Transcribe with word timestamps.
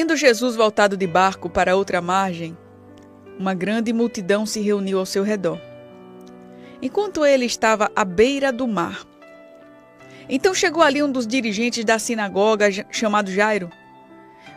Tendo 0.00 0.16
Jesus 0.16 0.56
voltado 0.56 0.96
de 0.96 1.06
barco 1.06 1.50
para 1.50 1.76
outra 1.76 2.00
margem, 2.00 2.56
uma 3.38 3.52
grande 3.52 3.92
multidão 3.92 4.46
se 4.46 4.58
reuniu 4.58 4.98
ao 4.98 5.04
seu 5.04 5.22
redor. 5.22 5.60
Enquanto 6.80 7.22
ele 7.22 7.44
estava 7.44 7.90
à 7.94 8.02
beira 8.02 8.50
do 8.50 8.66
mar, 8.66 9.06
então 10.26 10.54
chegou 10.54 10.82
ali 10.82 11.02
um 11.02 11.12
dos 11.12 11.26
dirigentes 11.26 11.84
da 11.84 11.98
sinagoga, 11.98 12.70
chamado 12.90 13.30
Jairo. 13.30 13.68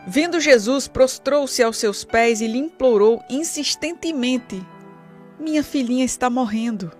Vendo 0.06 0.40
Jesus, 0.40 0.88
prostrou-se 0.88 1.62
aos 1.62 1.76
seus 1.76 2.04
pés 2.04 2.40
e 2.40 2.46
lhe 2.46 2.56
implorou 2.56 3.22
insistentemente: 3.28 4.66
Minha 5.38 5.62
filhinha 5.62 6.06
está 6.06 6.30
morrendo. 6.30 6.90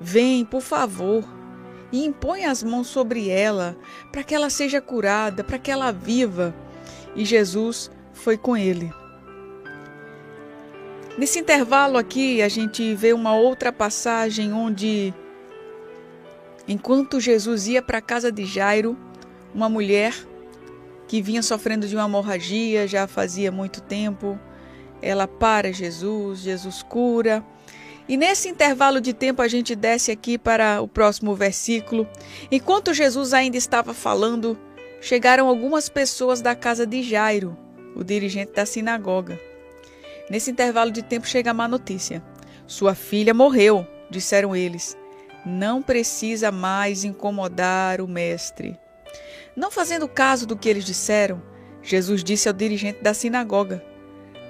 Vem, 0.00 0.46
por 0.46 0.62
favor, 0.62 1.22
e 1.92 2.06
impõe 2.06 2.46
as 2.46 2.62
mãos 2.62 2.86
sobre 2.86 3.28
ela, 3.28 3.76
para 4.10 4.24
que 4.24 4.34
ela 4.34 4.48
seja 4.48 4.80
curada, 4.80 5.44
para 5.44 5.58
que 5.58 5.70
ela 5.70 5.92
viva. 5.92 6.54
E 7.14 7.24
Jesus 7.24 7.90
foi 8.12 8.36
com 8.36 8.56
ele. 8.56 8.92
Nesse 11.18 11.38
intervalo 11.38 11.98
aqui, 11.98 12.40
a 12.40 12.48
gente 12.48 12.94
vê 12.94 13.12
uma 13.12 13.34
outra 13.34 13.72
passagem 13.72 14.52
onde 14.52 15.12
Enquanto 16.70 17.18
Jesus 17.18 17.66
ia 17.66 17.82
para 17.82 17.98
a 17.98 18.00
casa 18.00 18.30
de 18.30 18.44
Jairo, 18.44 18.96
uma 19.52 19.68
mulher 19.68 20.14
que 21.08 21.20
vinha 21.20 21.42
sofrendo 21.42 21.88
de 21.88 21.96
uma 21.96 22.04
hemorragia 22.04 22.86
já 22.86 23.08
fazia 23.08 23.50
muito 23.50 23.80
tempo, 23.80 24.38
ela 25.02 25.26
para 25.26 25.72
Jesus, 25.72 26.38
Jesus 26.38 26.80
cura. 26.84 27.44
E 28.08 28.16
nesse 28.16 28.48
intervalo 28.48 29.00
de 29.00 29.12
tempo 29.12 29.42
a 29.42 29.48
gente 29.48 29.74
desce 29.74 30.12
aqui 30.12 30.38
para 30.38 30.80
o 30.80 30.86
próximo 30.86 31.34
versículo. 31.34 32.06
Enquanto 32.52 32.94
Jesus 32.94 33.34
ainda 33.34 33.56
estava 33.56 33.92
falando, 33.92 34.56
chegaram 35.00 35.48
algumas 35.48 35.88
pessoas 35.88 36.40
da 36.40 36.54
casa 36.54 36.86
de 36.86 37.02
Jairo, 37.02 37.56
o 37.96 38.04
dirigente 38.04 38.52
da 38.52 38.66
sinagoga. 38.66 39.40
Nesse 40.28 40.50
intervalo 40.50 40.90
de 40.90 41.02
tempo 41.02 41.26
chega 41.26 41.50
a 41.50 41.54
má 41.54 41.66
notícia. 41.66 42.22
Sua 42.66 42.94
filha 42.94 43.34
morreu, 43.34 43.86
disseram 44.10 44.54
eles 44.54 44.96
não 45.44 45.80
precisa 45.80 46.52
mais 46.52 47.04
incomodar 47.04 48.00
o 48.00 48.08
mestre. 48.08 48.78
Não 49.56 49.70
fazendo 49.70 50.08
caso 50.08 50.46
do 50.46 50.56
que 50.56 50.68
eles 50.68 50.84
disseram, 50.84 51.42
Jesus 51.82 52.22
disse 52.22 52.48
ao 52.48 52.54
dirigente 52.54 53.02
da 53.02 53.14
sinagoga: 53.14 53.82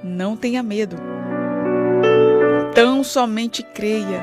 Não 0.02 0.36
tenha 0.36 0.62
medo. 0.62 0.96
Tão 2.74 3.02
somente 3.04 3.62
creia. 3.62 4.20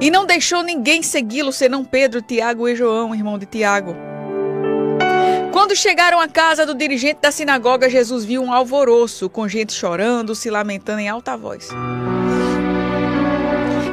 E 0.00 0.10
não 0.10 0.26
deixou 0.26 0.62
ninguém 0.62 1.02
segui-lo 1.02 1.52
senão 1.52 1.84
Pedro, 1.84 2.20
Tiago 2.20 2.68
e 2.68 2.76
João, 2.76 3.14
irmão 3.14 3.38
de 3.38 3.46
Tiago. 3.46 3.96
Quando 5.54 5.76
chegaram 5.76 6.18
à 6.18 6.26
casa 6.26 6.66
do 6.66 6.74
dirigente 6.74 7.20
da 7.22 7.30
sinagoga, 7.30 7.88
Jesus 7.88 8.24
viu 8.24 8.42
um 8.42 8.52
alvoroço, 8.52 9.30
com 9.30 9.46
gente 9.46 9.72
chorando, 9.72 10.34
se 10.34 10.50
lamentando 10.50 10.98
em 10.98 11.08
alta 11.08 11.36
voz. 11.36 11.68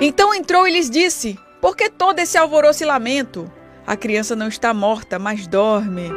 Então 0.02 0.34
entrou 0.34 0.68
e 0.68 0.72
lhes 0.72 0.90
disse: 0.90 1.38
Por 1.62 1.78
que 1.78 1.88
todo 1.88 2.18
esse 2.18 2.36
alvoroço 2.36 2.82
e 2.82 2.88
lamento? 2.88 3.50
A 3.86 3.96
criança 3.96 4.36
não 4.36 4.48
está 4.48 4.74
morta, 4.74 5.20
mas 5.20 5.46
dorme. 5.46 6.10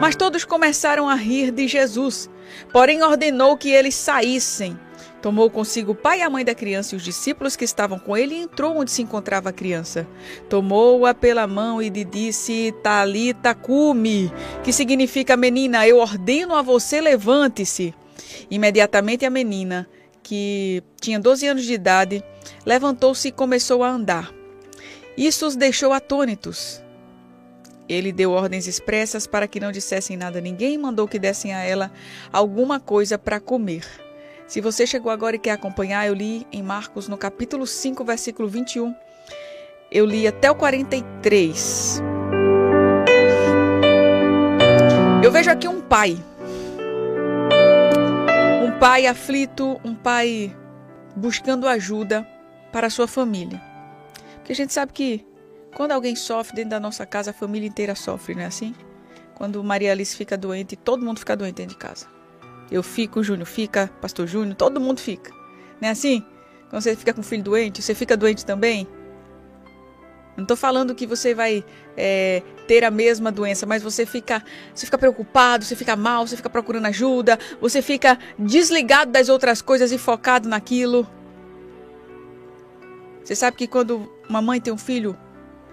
Mas 0.00 0.16
todos 0.16 0.46
começaram 0.46 1.06
a 1.06 1.14
rir 1.14 1.50
de 1.50 1.68
Jesus. 1.68 2.30
Porém, 2.72 3.02
ordenou 3.02 3.58
que 3.58 3.68
eles 3.68 3.94
saíssem. 3.94 4.80
Tomou 5.20 5.50
consigo 5.50 5.92
o 5.92 5.94
pai 5.94 6.20
e 6.20 6.22
a 6.22 6.30
mãe 6.30 6.44
da 6.44 6.54
criança 6.54 6.94
e 6.94 6.96
os 6.96 7.04
discípulos 7.04 7.56
que 7.56 7.64
estavam 7.64 7.98
com 7.98 8.16
ele 8.16 8.34
e 8.34 8.42
entrou 8.42 8.76
onde 8.76 8.90
se 8.90 9.02
encontrava 9.02 9.50
a 9.50 9.52
criança. 9.52 10.06
Tomou-a 10.48 11.12
pela 11.14 11.46
mão 11.46 11.82
e 11.82 11.88
lhe 11.88 12.04
disse: 12.04 12.74
Talita 12.82 13.54
cumi, 13.54 14.32
que 14.62 14.72
significa 14.72 15.36
menina, 15.36 15.86
eu 15.86 15.98
ordeno 15.98 16.54
a 16.54 16.62
você, 16.62 17.00
levante-se. 17.00 17.94
Imediatamente 18.50 19.24
a 19.24 19.30
menina, 19.30 19.88
que 20.22 20.82
tinha 21.00 21.18
12 21.18 21.46
anos 21.46 21.64
de 21.64 21.72
idade, 21.72 22.22
levantou-se 22.64 23.28
e 23.28 23.32
começou 23.32 23.82
a 23.82 23.90
andar. 23.90 24.32
Isso 25.16 25.46
os 25.46 25.56
deixou 25.56 25.92
atônitos. 25.92 26.82
Ele 27.88 28.12
deu 28.12 28.32
ordens 28.32 28.66
expressas 28.66 29.26
para 29.26 29.48
que 29.48 29.58
não 29.58 29.72
dissessem 29.72 30.16
nada 30.16 30.38
a 30.38 30.42
ninguém 30.42 30.74
e 30.74 30.78
mandou 30.78 31.08
que 31.08 31.18
dessem 31.18 31.54
a 31.54 31.62
ela 31.62 31.90
alguma 32.30 32.78
coisa 32.78 33.18
para 33.18 33.40
comer. 33.40 33.84
Se 34.48 34.62
você 34.62 34.86
chegou 34.86 35.12
agora 35.12 35.36
e 35.36 35.38
quer 35.38 35.50
acompanhar, 35.50 36.06
eu 36.08 36.14
li 36.14 36.46
em 36.50 36.62
Marcos 36.62 37.06
no 37.06 37.18
capítulo 37.18 37.66
5, 37.66 38.02
versículo 38.02 38.48
21. 38.48 38.94
Eu 39.92 40.06
li 40.06 40.26
até 40.26 40.50
o 40.50 40.54
43. 40.54 42.02
Eu 45.22 45.30
vejo 45.30 45.50
aqui 45.50 45.68
um 45.68 45.82
pai. 45.82 46.16
Um 48.66 48.78
pai 48.78 49.06
aflito, 49.06 49.78
um 49.84 49.94
pai 49.94 50.56
buscando 51.14 51.68
ajuda 51.68 52.26
para 52.72 52.86
a 52.86 52.90
sua 52.90 53.06
família. 53.06 53.60
Porque 54.36 54.52
a 54.52 54.56
gente 54.56 54.72
sabe 54.72 54.94
que 54.94 55.26
quando 55.76 55.92
alguém 55.92 56.16
sofre 56.16 56.56
dentro 56.56 56.70
da 56.70 56.80
nossa 56.80 57.04
casa, 57.04 57.32
a 57.32 57.34
família 57.34 57.68
inteira 57.68 57.94
sofre, 57.94 58.34
não 58.34 58.40
é 58.40 58.46
assim? 58.46 58.74
Quando 59.34 59.62
Maria 59.62 59.92
Alice 59.92 60.16
fica 60.16 60.38
doente, 60.38 60.74
todo 60.74 61.04
mundo 61.04 61.18
fica 61.18 61.36
doente 61.36 61.56
dentro 61.56 61.74
de 61.74 61.78
casa. 61.78 62.17
Eu 62.70 62.82
fico, 62.82 63.22
Júnior 63.22 63.46
fica, 63.46 63.90
Pastor 64.00 64.26
Júnior, 64.26 64.54
todo 64.54 64.80
mundo 64.80 65.00
fica. 65.00 65.30
Não 65.80 65.88
é 65.88 65.92
assim? 65.92 66.24
Quando 66.68 66.82
você 66.82 66.94
fica 66.94 67.14
com 67.14 67.20
o 67.20 67.24
filho 67.24 67.42
doente, 67.42 67.82
você 67.82 67.94
fica 67.94 68.16
doente 68.16 68.44
também? 68.44 68.86
Não 70.36 70.44
estou 70.44 70.56
falando 70.56 70.94
que 70.94 71.06
você 71.06 71.34
vai 71.34 71.64
é, 71.96 72.42
ter 72.68 72.84
a 72.84 72.90
mesma 72.92 73.32
doença, 73.32 73.66
mas 73.66 73.82
você 73.82 74.06
fica, 74.06 74.44
você 74.72 74.86
fica 74.86 74.96
preocupado, 74.96 75.64
você 75.64 75.74
fica 75.74 75.96
mal, 75.96 76.26
você 76.26 76.36
fica 76.36 76.48
procurando 76.48 76.86
ajuda, 76.86 77.38
você 77.60 77.82
fica 77.82 78.16
desligado 78.38 79.10
das 79.10 79.28
outras 79.28 79.60
coisas 79.60 79.90
e 79.90 79.98
focado 79.98 80.48
naquilo. 80.48 81.08
Você 83.24 83.34
sabe 83.34 83.56
que 83.56 83.66
quando 83.66 84.08
uma 84.28 84.40
mãe 84.40 84.60
tem 84.60 84.72
um 84.72 84.78
filho 84.78 85.18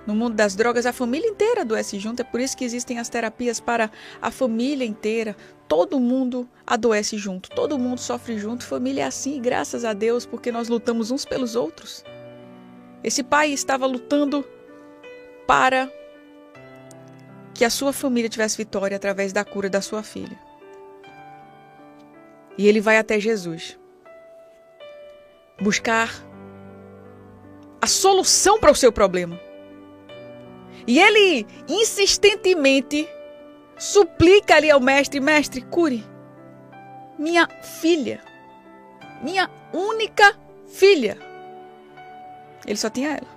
no 0.05 0.15
mundo 0.15 0.35
das 0.35 0.55
drogas, 0.55 0.85
a 0.85 0.93
família 0.93 1.27
inteira 1.27 1.61
adoece 1.61 1.99
junto. 1.99 2.21
É 2.21 2.23
por 2.23 2.39
isso 2.39 2.55
que 2.55 2.63
existem 2.63 2.99
as 2.99 3.09
terapias 3.09 3.59
para 3.59 3.89
a 4.21 4.29
família 4.29 4.85
inteira. 4.85 5.35
Todo 5.67 5.99
mundo 5.99 6.47
adoece 6.65 7.17
junto, 7.17 7.49
todo 7.49 7.79
mundo 7.79 7.99
sofre 7.99 8.37
junto. 8.37 8.65
Família 8.65 9.03
é 9.03 9.07
assim, 9.07 9.41
graças 9.41 9.83
a 9.83 9.93
Deus, 9.93 10.25
porque 10.25 10.51
nós 10.51 10.69
lutamos 10.69 11.09
uns 11.09 11.25
pelos 11.25 11.55
outros. 11.55 12.03
Esse 13.03 13.23
pai 13.23 13.51
estava 13.51 13.85
lutando 13.85 14.45
para 15.47 15.91
que 17.53 17.65
a 17.65 17.69
sua 17.69 17.93
família 17.93 18.29
tivesse 18.29 18.57
vitória 18.57 18.97
através 18.97 19.33
da 19.33 19.43
cura 19.43 19.69
da 19.69 19.81
sua 19.81 20.03
filha. 20.03 20.39
E 22.57 22.67
ele 22.67 22.79
vai 22.79 22.97
até 22.97 23.19
Jesus 23.19 23.77
buscar 25.59 26.09
a 27.81 27.87
solução 27.87 28.59
para 28.59 28.71
o 28.71 28.75
seu 28.75 28.91
problema. 28.91 29.39
E 30.87 30.99
ele 30.99 31.47
insistentemente 31.67 33.07
suplica 33.77 34.55
ali 34.55 34.69
ao 34.69 34.79
mestre: 34.79 35.19
Mestre, 35.19 35.61
cure 35.61 36.03
minha 37.17 37.47
filha, 37.61 38.21
minha 39.21 39.49
única 39.73 40.37
filha. 40.67 41.17
Ele 42.65 42.77
só 42.77 42.89
tinha 42.89 43.11
ela. 43.11 43.35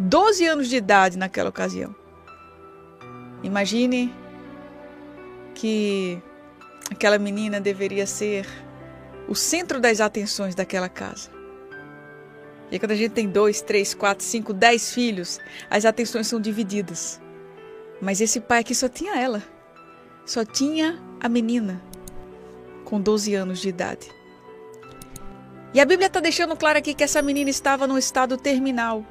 12 0.00 0.46
anos 0.46 0.68
de 0.68 0.76
idade 0.76 1.16
naquela 1.16 1.48
ocasião. 1.48 1.94
Imagine 3.42 4.12
que 5.54 6.20
aquela 6.90 7.18
menina 7.18 7.60
deveria 7.60 8.06
ser 8.06 8.46
o 9.28 9.34
centro 9.34 9.80
das 9.80 10.00
atenções 10.00 10.54
daquela 10.54 10.88
casa. 10.88 11.30
E 12.70 12.78
quando 12.78 12.92
a 12.92 12.96
gente 12.96 13.12
tem 13.12 13.28
dois, 13.28 13.60
três, 13.60 13.94
quatro, 13.94 14.24
cinco, 14.24 14.52
dez 14.52 14.92
filhos, 14.92 15.38
as 15.70 15.84
atenções 15.84 16.26
são 16.26 16.40
divididas. 16.40 17.20
Mas 18.00 18.20
esse 18.20 18.40
pai 18.40 18.60
aqui 18.60 18.74
só 18.74 18.88
tinha 18.88 19.18
ela. 19.18 19.42
Só 20.24 20.44
tinha 20.44 21.00
a 21.20 21.28
menina 21.28 21.80
com 22.84 23.00
12 23.00 23.34
anos 23.34 23.60
de 23.60 23.68
idade. 23.68 24.08
E 25.72 25.80
a 25.80 25.84
Bíblia 25.84 26.06
está 26.06 26.20
deixando 26.20 26.56
claro 26.56 26.78
aqui 26.78 26.94
que 26.94 27.04
essa 27.04 27.22
menina 27.22 27.50
estava 27.50 27.86
num 27.86 27.98
estado 27.98 28.36
terminal. 28.36 29.04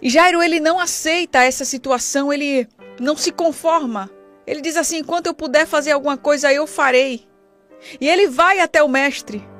E 0.00 0.10
Jairo, 0.10 0.42
ele 0.42 0.58
não 0.58 0.80
aceita 0.80 1.44
essa 1.44 1.64
situação, 1.64 2.32
ele 2.32 2.66
não 2.98 3.16
se 3.16 3.30
conforma. 3.30 4.10
Ele 4.46 4.60
diz 4.60 4.76
assim: 4.76 4.98
enquanto 4.98 5.26
eu 5.26 5.34
puder 5.34 5.66
fazer 5.66 5.92
alguma 5.92 6.16
coisa, 6.16 6.52
eu 6.52 6.66
farei. 6.66 7.28
E 8.00 8.08
ele 8.08 8.28
vai 8.28 8.60
até 8.60 8.82
o 8.82 8.88
mestre. 8.88 9.51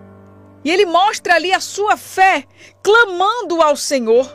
E 0.65 0.71
ele 0.71 0.87
mostra 0.87 1.35
ali 1.35 1.53
a 1.53 1.61
sua 1.61 1.97
fé, 1.97 2.45
clamando 2.83 3.61
ao 3.61 3.77
Senhor. 3.77 4.27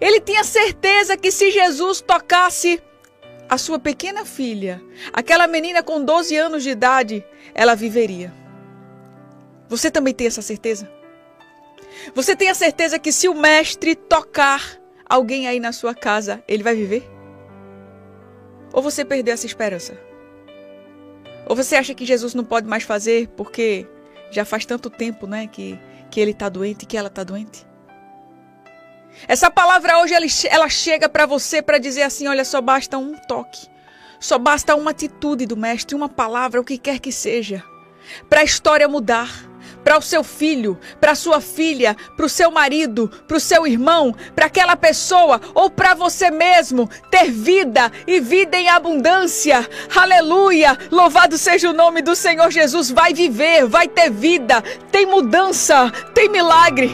Ele 0.00 0.20
tinha 0.20 0.44
certeza 0.44 1.16
que 1.16 1.30
se 1.30 1.50
Jesus 1.50 2.00
tocasse 2.00 2.82
a 3.48 3.56
sua 3.56 3.78
pequena 3.78 4.24
filha, 4.24 4.82
aquela 5.12 5.46
menina 5.46 5.82
com 5.82 6.04
12 6.04 6.36
anos 6.36 6.62
de 6.62 6.70
idade, 6.70 7.24
ela 7.54 7.74
viveria. 7.74 8.32
Você 9.68 9.90
também 9.90 10.14
tem 10.14 10.26
essa 10.26 10.42
certeza? 10.42 10.90
Você 12.14 12.36
tem 12.36 12.48
a 12.48 12.54
certeza 12.54 12.98
que 12.98 13.12
se 13.12 13.28
o 13.28 13.34
mestre 13.34 13.94
tocar 13.94 14.78
alguém 15.08 15.48
aí 15.48 15.58
na 15.58 15.72
sua 15.72 15.94
casa, 15.94 16.42
ele 16.46 16.62
vai 16.62 16.74
viver? 16.74 17.08
Ou 18.72 18.82
você 18.82 19.04
perdeu 19.04 19.34
essa 19.34 19.46
esperança? 19.46 19.98
Ou 21.46 21.56
você 21.56 21.76
acha 21.76 21.94
que 21.94 22.04
Jesus 22.04 22.34
não 22.34 22.44
pode 22.44 22.68
mais 22.68 22.82
fazer 22.82 23.28
porque 23.28 23.86
já 24.30 24.44
faz 24.44 24.64
tanto 24.64 24.90
tempo, 24.90 25.26
né, 25.26 25.46
que, 25.46 25.78
que 26.10 26.20
ele 26.20 26.32
está 26.32 26.48
doente, 26.48 26.86
que 26.86 26.96
ela 26.96 27.08
está 27.08 27.24
doente? 27.24 27.66
Essa 29.26 29.50
palavra 29.50 29.98
hoje 29.98 30.14
ela, 30.48 30.68
chega 30.68 31.08
para 31.08 31.26
você 31.26 31.60
para 31.60 31.78
dizer 31.78 32.02
assim: 32.02 32.28
olha, 32.28 32.44
só 32.44 32.60
basta 32.60 32.98
um 32.98 33.14
toque, 33.14 33.66
só 34.20 34.38
basta 34.38 34.74
uma 34.74 34.90
atitude 34.90 35.46
do 35.46 35.56
Mestre, 35.56 35.96
uma 35.96 36.08
palavra, 36.08 36.60
o 36.60 36.64
que 36.64 36.78
quer 36.78 37.00
que 37.00 37.10
seja, 37.10 37.64
para 38.28 38.40
a 38.40 38.44
história 38.44 38.86
mudar 38.86 39.47
para 39.84 39.98
o 39.98 40.02
seu 40.02 40.22
filho, 40.22 40.78
para 41.00 41.14
sua 41.14 41.40
filha, 41.40 41.96
para 42.16 42.26
o 42.26 42.28
seu 42.28 42.50
marido, 42.50 43.08
para 43.26 43.36
o 43.36 43.40
seu 43.40 43.66
irmão, 43.66 44.14
para 44.34 44.46
aquela 44.46 44.76
pessoa 44.76 45.40
ou 45.54 45.70
para 45.70 45.94
você 45.94 46.30
mesmo 46.30 46.88
ter 47.10 47.30
vida 47.30 47.90
e 48.06 48.20
vida 48.20 48.56
em 48.56 48.68
abundância. 48.68 49.68
Aleluia! 49.94 50.78
Louvado 50.90 51.38
seja 51.38 51.70
o 51.70 51.74
nome 51.74 52.02
do 52.02 52.14
Senhor 52.14 52.50
Jesus. 52.50 52.90
Vai 52.90 53.14
viver, 53.14 53.66
vai 53.66 53.88
ter 53.88 54.10
vida, 54.10 54.62
tem 54.90 55.06
mudança, 55.06 55.90
tem 56.14 56.28
milagre. 56.28 56.90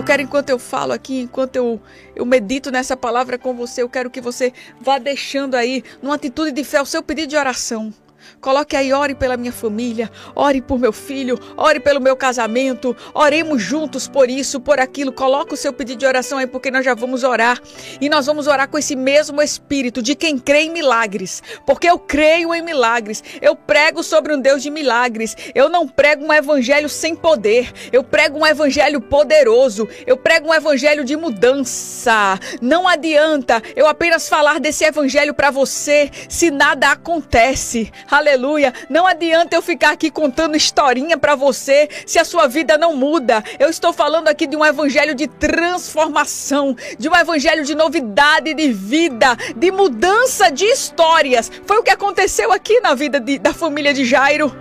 Eu 0.00 0.04
quero, 0.04 0.22
enquanto 0.22 0.48
eu 0.48 0.58
falo 0.58 0.94
aqui, 0.94 1.20
enquanto 1.20 1.56
eu, 1.56 1.78
eu 2.16 2.24
medito 2.24 2.70
nessa 2.70 2.96
palavra 2.96 3.36
com 3.36 3.52
você, 3.54 3.82
eu 3.82 3.88
quero 3.88 4.08
que 4.08 4.18
você 4.18 4.50
vá 4.80 4.98
deixando 4.98 5.54
aí, 5.54 5.84
numa 6.00 6.14
atitude 6.14 6.52
de 6.52 6.64
fé, 6.64 6.80
o 6.80 6.86
seu 6.86 7.02
pedido 7.02 7.28
de 7.28 7.36
oração. 7.36 7.92
Coloque 8.40 8.76
aí, 8.76 8.92
ore 8.92 9.14
pela 9.14 9.36
minha 9.36 9.52
família, 9.52 10.10
ore 10.34 10.60
por 10.60 10.78
meu 10.78 10.92
filho, 10.92 11.38
ore 11.56 11.80
pelo 11.80 12.00
meu 12.00 12.16
casamento, 12.16 12.96
oremos 13.12 13.62
juntos 13.62 14.08
por 14.08 14.30
isso, 14.30 14.60
por 14.60 14.80
aquilo. 14.80 15.12
Coloque 15.12 15.54
o 15.54 15.56
seu 15.56 15.72
pedido 15.72 15.98
de 15.98 16.06
oração 16.06 16.38
aí, 16.38 16.46
porque 16.46 16.70
nós 16.70 16.84
já 16.84 16.94
vamos 16.94 17.24
orar. 17.24 17.60
E 18.00 18.08
nós 18.08 18.26
vamos 18.26 18.46
orar 18.46 18.68
com 18.68 18.78
esse 18.78 18.96
mesmo 18.96 19.42
espírito 19.42 20.02
de 20.02 20.14
quem 20.14 20.38
crê 20.38 20.62
em 20.62 20.70
milagres. 20.70 21.42
Porque 21.66 21.88
eu 21.88 21.98
creio 21.98 22.54
em 22.54 22.62
milagres. 22.62 23.22
Eu 23.40 23.54
prego 23.54 24.02
sobre 24.02 24.34
um 24.34 24.40
Deus 24.40 24.62
de 24.62 24.70
milagres. 24.70 25.36
Eu 25.54 25.68
não 25.68 25.86
prego 25.86 26.24
um 26.24 26.32
evangelho 26.32 26.88
sem 26.88 27.14
poder. 27.14 27.72
Eu 27.92 28.02
prego 28.02 28.38
um 28.38 28.46
evangelho 28.46 29.00
poderoso. 29.00 29.88
Eu 30.06 30.16
prego 30.16 30.48
um 30.48 30.54
evangelho 30.54 31.04
de 31.04 31.16
mudança. 31.16 32.38
Não 32.60 32.88
adianta 32.88 33.62
eu 33.76 33.86
apenas 33.86 34.28
falar 34.28 34.60
desse 34.60 34.84
evangelho 34.84 35.34
para 35.34 35.50
você 35.50 36.10
se 36.28 36.50
nada 36.50 36.90
acontece. 36.90 37.90
Aleluia. 38.10 38.74
Não 38.88 39.06
adianta 39.06 39.54
eu 39.54 39.62
ficar 39.62 39.92
aqui 39.92 40.10
contando 40.10 40.56
historinha 40.56 41.16
para 41.16 41.36
você 41.36 41.88
se 42.04 42.18
a 42.18 42.24
sua 42.24 42.48
vida 42.48 42.76
não 42.76 42.96
muda. 42.96 43.42
Eu 43.58 43.68
estou 43.68 43.92
falando 43.92 44.26
aqui 44.26 44.48
de 44.48 44.56
um 44.56 44.64
evangelho 44.64 45.14
de 45.14 45.28
transformação, 45.28 46.76
de 46.98 47.08
um 47.08 47.14
evangelho 47.14 47.64
de 47.64 47.74
novidade 47.74 48.52
de 48.52 48.72
vida, 48.72 49.36
de 49.56 49.70
mudança 49.70 50.50
de 50.50 50.64
histórias. 50.64 51.50
Foi 51.64 51.78
o 51.78 51.82
que 51.84 51.90
aconteceu 51.90 52.52
aqui 52.52 52.80
na 52.80 52.94
vida 52.94 53.20
de, 53.20 53.38
da 53.38 53.54
família 53.54 53.94
de 53.94 54.04
Jairo. 54.04 54.52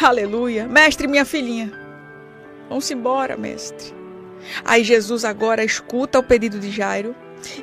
Aleluia. 0.00 0.66
Mestre, 0.66 1.06
minha 1.06 1.24
filhinha. 1.24 1.72
Vamos 2.68 2.90
embora, 2.90 3.36
mestre. 3.36 3.94
Aí 4.64 4.82
Jesus 4.82 5.24
agora 5.24 5.62
escuta 5.62 6.18
o 6.18 6.22
pedido 6.22 6.58
de 6.58 6.70
Jairo 6.70 7.14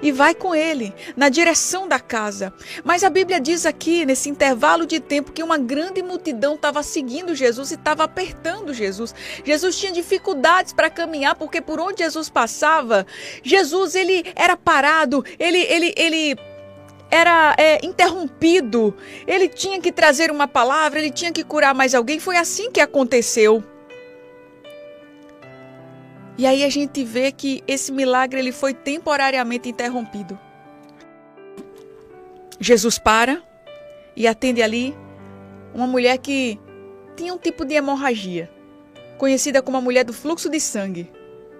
e 0.01 0.11
vai 0.11 0.33
com 0.33 0.53
ele 0.53 0.93
na 1.15 1.29
direção 1.29 1.87
da 1.87 1.99
casa. 1.99 2.53
Mas 2.83 3.03
a 3.03 3.09
Bíblia 3.09 3.39
diz 3.39 3.65
aqui, 3.65 4.05
nesse 4.05 4.29
intervalo 4.29 4.85
de 4.85 4.99
tempo, 4.99 5.31
que 5.31 5.43
uma 5.43 5.57
grande 5.57 6.01
multidão 6.01 6.55
estava 6.55 6.83
seguindo 6.83 7.35
Jesus 7.35 7.71
e 7.71 7.75
estava 7.75 8.03
apertando 8.03 8.73
Jesus. 8.73 9.13
Jesus 9.43 9.77
tinha 9.77 9.91
dificuldades 9.91 10.73
para 10.73 10.89
caminhar, 10.89 11.35
porque 11.35 11.61
por 11.61 11.79
onde 11.79 12.03
Jesus 12.03 12.29
passava, 12.29 13.05
Jesus 13.43 13.95
ele 13.95 14.23
era 14.35 14.55
parado, 14.55 15.23
ele, 15.37 15.59
ele, 15.59 15.93
ele 15.97 16.35
era 17.09 17.55
é, 17.57 17.83
interrompido, 17.85 18.95
ele 19.25 19.47
tinha 19.47 19.79
que 19.81 19.91
trazer 19.91 20.31
uma 20.31 20.47
palavra, 20.47 20.99
ele 20.99 21.11
tinha 21.11 21.31
que 21.31 21.43
curar 21.43 21.73
mais 21.73 21.95
alguém. 21.95 22.19
Foi 22.19 22.37
assim 22.37 22.71
que 22.71 22.79
aconteceu. 22.79 23.63
E 26.39 26.47
aí 26.47 26.63
a 26.63 26.69
gente 26.69 27.03
vê 27.03 27.33
que 27.33 27.61
esse 27.67 27.91
milagre 27.91 28.39
ele 28.39 28.53
foi 28.53 28.73
temporariamente 28.73 29.67
interrompido. 29.67 30.39
Jesus 32.57 32.97
para 32.97 33.43
e 34.15 34.25
atende 34.25 34.63
ali 34.63 34.95
uma 35.73 35.85
mulher 35.85 36.17
que 36.17 36.57
tinha 37.17 37.33
um 37.33 37.37
tipo 37.37 37.65
de 37.65 37.73
hemorragia, 37.75 38.49
conhecida 39.17 39.61
como 39.61 39.75
a 39.75 39.81
mulher 39.81 40.05
do 40.05 40.13
fluxo 40.13 40.49
de 40.49 40.61
sangue. 40.61 41.11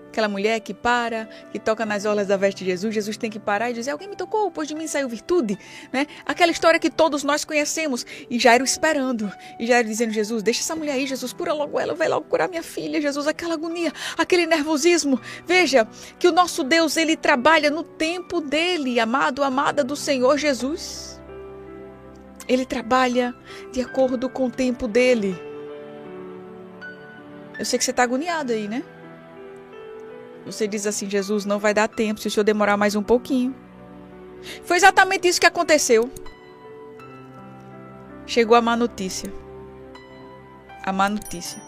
Aquela 0.10 0.28
mulher 0.28 0.60
que 0.60 0.74
para, 0.74 1.30
que 1.52 1.60
toca 1.60 1.86
nas 1.86 2.04
orlas 2.04 2.26
da 2.26 2.36
veste 2.36 2.64
de 2.64 2.72
Jesus, 2.72 2.94
Jesus 2.94 3.16
tem 3.16 3.30
que 3.30 3.38
parar 3.38 3.70
e 3.70 3.74
dizer: 3.74 3.92
Alguém 3.92 4.08
me 4.08 4.16
tocou, 4.16 4.50
pois 4.50 4.68
de 4.68 4.74
mim 4.74 4.88
saiu 4.88 5.08
virtude. 5.08 5.58
Né? 5.94 6.08
Aquela 6.26 6.52
história 6.52 6.80
que 6.80 6.90
todos 6.90 7.24
nós 7.24 7.46
conhecemos. 7.46 8.04
E 8.28 8.40
Jairo 8.40 8.64
esperando. 8.64 9.32
E 9.60 9.68
Jairo 9.68 9.88
dizendo: 9.88 10.12
Jesus, 10.12 10.42
deixa 10.42 10.62
essa 10.62 10.76
mulher 10.76 10.94
aí, 10.94 11.06
Jesus, 11.06 11.32
cura 11.32 11.54
logo 11.54 11.80
ela, 11.80 11.94
vai 11.94 12.08
logo 12.08 12.26
curar 12.26 12.50
minha 12.50 12.64
filha. 12.64 13.00
Jesus, 13.00 13.28
aquela 13.28 13.54
agonia, 13.54 13.94
aquele 14.18 14.48
nervosismo. 14.48 15.22
Veja 15.46 15.88
que 16.18 16.28
o 16.28 16.32
nosso 16.32 16.64
Deus, 16.64 16.98
ele 16.98 17.16
trabalha 17.16 17.70
no 17.70 17.84
tempo 17.84 18.42
dele, 18.42 19.00
amado, 19.00 19.44
amada 19.44 19.84
do 19.84 19.96
Senhor 19.96 20.40
Jesus. 20.40 21.22
Ele 22.48 22.66
trabalha 22.66 23.36
de 23.72 23.80
acordo 23.80 24.28
com 24.28 24.48
o 24.48 24.52
tempo 24.52 24.88
dele. 24.88 25.40
Eu 27.60 27.66
sei 27.66 27.78
que 27.78 27.86
você 27.86 27.92
está 27.92 28.02
agoniado 28.02 28.52
aí, 28.54 28.68
né? 28.68 28.84
Você 30.52 30.68
diz 30.68 30.88
assim: 30.88 31.10
Jesus, 31.10 31.46
não 31.46 31.60
vai 31.60 31.74
dar 31.74 31.88
tempo 31.88 32.20
se 32.20 32.28
o 32.28 32.32
senhor 32.32 32.44
demorar 32.44 32.76
mais 32.76 32.96
um 32.96 33.04
pouquinho. 33.04 33.56
Foi 34.64 34.78
exatamente 34.78 35.28
isso 35.28 35.40
que 35.40 35.46
aconteceu. 35.46 36.10
Chegou 38.26 38.56
a 38.56 38.62
má 38.62 38.76
notícia. 38.76 39.32
A 40.84 40.92
má 40.92 41.08
notícia. 41.08 41.62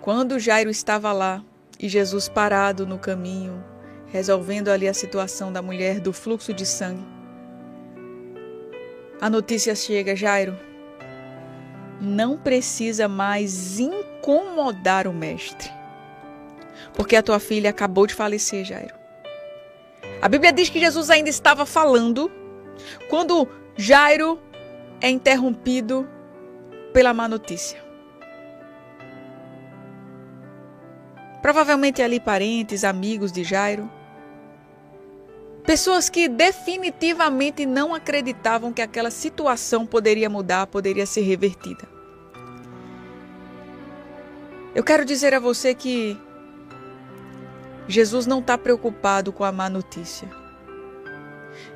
Quando 0.00 0.38
Jairo 0.38 0.70
estava 0.70 1.12
lá 1.12 1.42
e 1.80 1.88
Jesus 1.88 2.28
parado 2.28 2.86
no 2.86 2.98
caminho, 2.98 3.64
resolvendo 4.06 4.68
ali 4.68 4.86
a 4.86 4.94
situação 4.94 5.52
da 5.52 5.60
mulher 5.60 6.00
do 6.00 6.12
fluxo 6.12 6.54
de 6.54 6.64
sangue, 6.64 7.04
a 9.20 9.28
notícia 9.28 9.74
chega: 9.74 10.14
Jairo, 10.14 10.56
não 12.00 12.36
precisa 12.36 13.08
mais 13.08 13.80
incomodar 13.80 15.08
o 15.08 15.12
mestre 15.12 15.75
porque 16.96 17.14
a 17.14 17.22
tua 17.22 17.38
filha 17.38 17.70
acabou 17.70 18.06
de 18.06 18.14
falecer, 18.14 18.64
Jairo. 18.64 18.94
A 20.20 20.28
Bíblia 20.28 20.52
diz 20.52 20.70
que 20.70 20.80
Jesus 20.80 21.10
ainda 21.10 21.28
estava 21.28 21.66
falando 21.66 22.32
quando 23.08 23.46
Jairo 23.76 24.40
é 25.00 25.10
interrompido 25.10 26.08
pela 26.92 27.12
má 27.12 27.28
notícia. 27.28 27.84
Provavelmente 31.42 32.02
ali 32.02 32.18
parentes, 32.18 32.82
amigos 32.82 33.30
de 33.30 33.44
Jairo. 33.44 33.88
Pessoas 35.64 36.08
que 36.08 36.28
definitivamente 36.28 37.66
não 37.66 37.94
acreditavam 37.94 38.72
que 38.72 38.80
aquela 38.80 39.10
situação 39.10 39.84
poderia 39.84 40.30
mudar, 40.30 40.66
poderia 40.66 41.04
ser 41.04 41.22
revertida. 41.22 41.86
Eu 44.74 44.82
quero 44.82 45.04
dizer 45.04 45.34
a 45.34 45.40
você 45.40 45.74
que 45.74 46.18
Jesus 47.88 48.26
não 48.26 48.40
está 48.40 48.58
preocupado 48.58 49.32
com 49.32 49.44
a 49.44 49.52
má 49.52 49.68
notícia. 49.68 50.28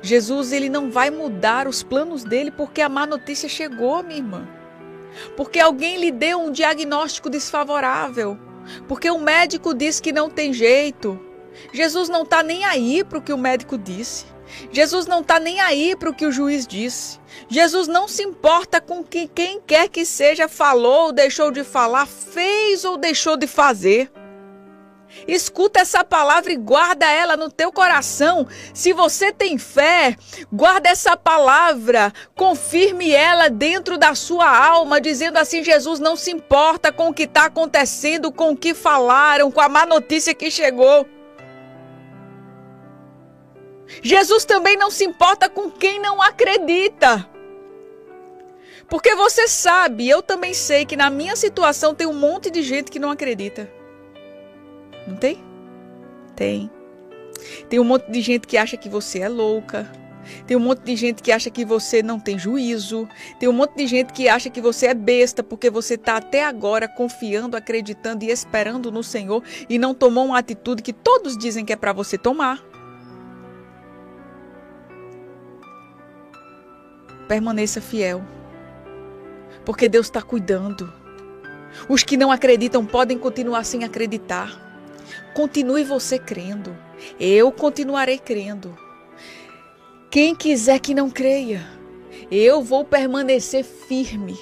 Jesus 0.01 0.51
ele 0.51 0.69
não 0.69 0.91
vai 0.91 1.09
mudar 1.09 1.67
os 1.67 1.83
planos 1.83 2.23
dele 2.23 2.51
porque 2.51 2.81
a 2.81 2.89
má 2.89 3.05
notícia 3.05 3.47
chegou, 3.47 4.03
minha 4.03 4.17
irmã. 4.19 4.47
Porque 5.35 5.59
alguém 5.59 5.97
lhe 5.97 6.11
deu 6.11 6.39
um 6.39 6.51
diagnóstico 6.51 7.29
desfavorável. 7.29 8.37
Porque 8.87 9.09
o 9.09 9.19
médico 9.19 9.73
disse 9.73 10.01
que 10.01 10.11
não 10.11 10.29
tem 10.29 10.53
jeito. 10.53 11.19
Jesus 11.73 12.09
não 12.09 12.23
está 12.23 12.41
nem 12.41 12.63
aí 12.65 13.03
para 13.03 13.17
o 13.17 13.21
que 13.21 13.33
o 13.33 13.37
médico 13.37 13.77
disse. 13.77 14.25
Jesus 14.71 15.07
não 15.07 15.21
está 15.21 15.39
nem 15.39 15.59
aí 15.61 15.95
para 15.95 16.09
o 16.09 16.13
que 16.13 16.25
o 16.25 16.31
juiz 16.31 16.67
disse. 16.67 17.19
Jesus 17.47 17.87
não 17.87 18.07
se 18.07 18.23
importa 18.23 18.81
com 18.81 19.03
que 19.03 19.27
quem 19.27 19.61
quer 19.61 19.87
que 19.87 20.05
seja 20.05 20.47
falou 20.47 21.05
ou 21.05 21.11
deixou 21.11 21.51
de 21.51 21.63
falar, 21.63 22.05
fez 22.05 22.83
ou 22.83 22.97
deixou 22.97 23.37
de 23.37 23.47
fazer. 23.47 24.11
Escuta 25.27 25.79
essa 25.79 26.03
palavra 26.03 26.51
e 26.51 26.57
guarda 26.57 27.05
ela 27.05 27.37
no 27.37 27.49
teu 27.49 27.71
coração. 27.71 28.47
Se 28.73 28.93
você 28.93 29.31
tem 29.31 29.57
fé, 29.57 30.15
guarda 30.51 30.89
essa 30.89 31.15
palavra, 31.15 32.11
confirme 32.35 33.11
ela 33.11 33.49
dentro 33.49 33.97
da 33.97 34.15
sua 34.15 34.49
alma, 34.49 34.99
dizendo 34.99 35.37
assim: 35.37 35.63
Jesus 35.63 35.99
não 35.99 36.15
se 36.15 36.31
importa 36.31 36.91
com 36.91 37.09
o 37.09 37.13
que 37.13 37.23
está 37.23 37.45
acontecendo, 37.45 38.31
com 38.31 38.51
o 38.51 38.57
que 38.57 38.73
falaram, 38.73 39.51
com 39.51 39.61
a 39.61 39.69
má 39.69 39.85
notícia 39.85 40.33
que 40.33 40.49
chegou. 40.49 41.07
Jesus 44.01 44.45
também 44.45 44.77
não 44.77 44.89
se 44.89 45.03
importa 45.03 45.49
com 45.49 45.69
quem 45.69 45.99
não 45.99 46.21
acredita. 46.21 47.27
Porque 48.87 49.15
você 49.15 49.47
sabe, 49.47 50.09
eu 50.09 50.21
também 50.21 50.53
sei 50.53 50.85
que 50.85 50.97
na 50.97 51.09
minha 51.09 51.35
situação 51.35 51.93
tem 51.93 52.07
um 52.07 52.13
monte 52.13 52.49
de 52.49 52.61
gente 52.61 52.91
que 52.91 52.99
não 52.99 53.11
acredita. 53.11 53.80
Não 55.07 55.15
tem? 55.15 55.37
Tem. 56.35 56.69
Tem 57.69 57.79
um 57.79 57.83
monte 57.83 58.09
de 58.11 58.21
gente 58.21 58.47
que 58.47 58.57
acha 58.57 58.77
que 58.77 58.89
você 58.89 59.19
é 59.19 59.29
louca. 59.29 59.91
Tem 60.45 60.55
um 60.55 60.59
monte 60.59 60.83
de 60.83 60.95
gente 60.95 61.21
que 61.21 61.31
acha 61.31 61.49
que 61.49 61.65
você 61.65 62.03
não 62.03 62.19
tem 62.19 62.37
juízo. 62.37 63.07
Tem 63.39 63.49
um 63.49 63.53
monte 63.53 63.75
de 63.75 63.87
gente 63.87 64.13
que 64.13 64.29
acha 64.29 64.49
que 64.49 64.61
você 64.61 64.87
é 64.87 64.93
besta 64.93 65.43
porque 65.43 65.69
você 65.69 65.95
está 65.95 66.17
até 66.17 66.45
agora 66.45 66.87
confiando, 66.87 67.57
acreditando 67.57 68.23
e 68.23 68.29
esperando 68.29 68.91
no 68.91 69.03
Senhor 69.03 69.43
e 69.69 69.77
não 69.77 69.93
tomou 69.93 70.25
uma 70.25 70.37
atitude 70.37 70.81
que 70.83 70.93
todos 70.93 71.37
dizem 71.37 71.65
que 71.65 71.73
é 71.73 71.75
para 71.75 71.93
você 71.93 72.17
tomar. 72.17 72.63
Permaneça 77.27 77.79
fiel, 77.79 78.21
porque 79.63 79.87
Deus 79.87 80.07
está 80.07 80.21
cuidando. 80.21 80.91
Os 81.87 82.03
que 82.03 82.17
não 82.17 82.29
acreditam 82.29 82.85
podem 82.85 83.17
continuar 83.17 83.63
sem 83.63 83.85
acreditar. 83.85 84.70
Continue 85.33 85.83
você 85.83 86.19
crendo. 86.19 86.77
Eu 87.19 87.51
continuarei 87.51 88.19
crendo. 88.19 88.77
Quem 90.09 90.35
quiser 90.35 90.79
que 90.79 90.93
não 90.93 91.09
creia, 91.09 91.65
eu 92.29 92.61
vou 92.61 92.83
permanecer 92.83 93.63
firme. 93.63 94.37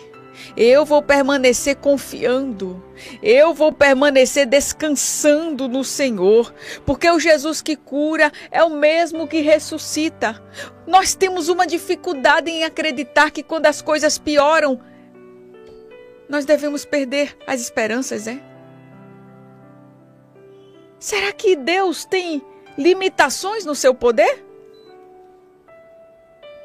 Eu 0.55 0.85
vou 0.85 1.01
permanecer 1.01 1.75
confiando. 1.75 2.83
Eu 3.21 3.53
vou 3.53 3.71
permanecer 3.71 4.45
descansando 4.45 5.67
no 5.67 5.83
Senhor, 5.83 6.53
porque 6.85 7.09
o 7.09 7.19
Jesus 7.19 7.61
que 7.61 7.75
cura 7.75 8.31
é 8.49 8.63
o 8.63 8.69
mesmo 8.69 9.27
que 9.27 9.41
ressuscita. 9.41 10.41
Nós 10.87 11.13
temos 11.13 11.49
uma 11.49 11.67
dificuldade 11.67 12.49
em 12.49 12.63
acreditar 12.63 13.31
que 13.31 13.43
quando 13.43 13.67
as 13.67 13.81
coisas 13.81 14.17
pioram, 14.17 14.79
nós 16.27 16.45
devemos 16.45 16.85
perder 16.85 17.37
as 17.45 17.61
esperanças, 17.61 18.27
é? 18.27 18.48
Será 20.99 21.31
que 21.31 21.55
Deus 21.55 22.03
tem 22.03 22.41
limitações 22.77 23.65
no 23.65 23.73
seu 23.73 23.95
poder? 23.95 24.45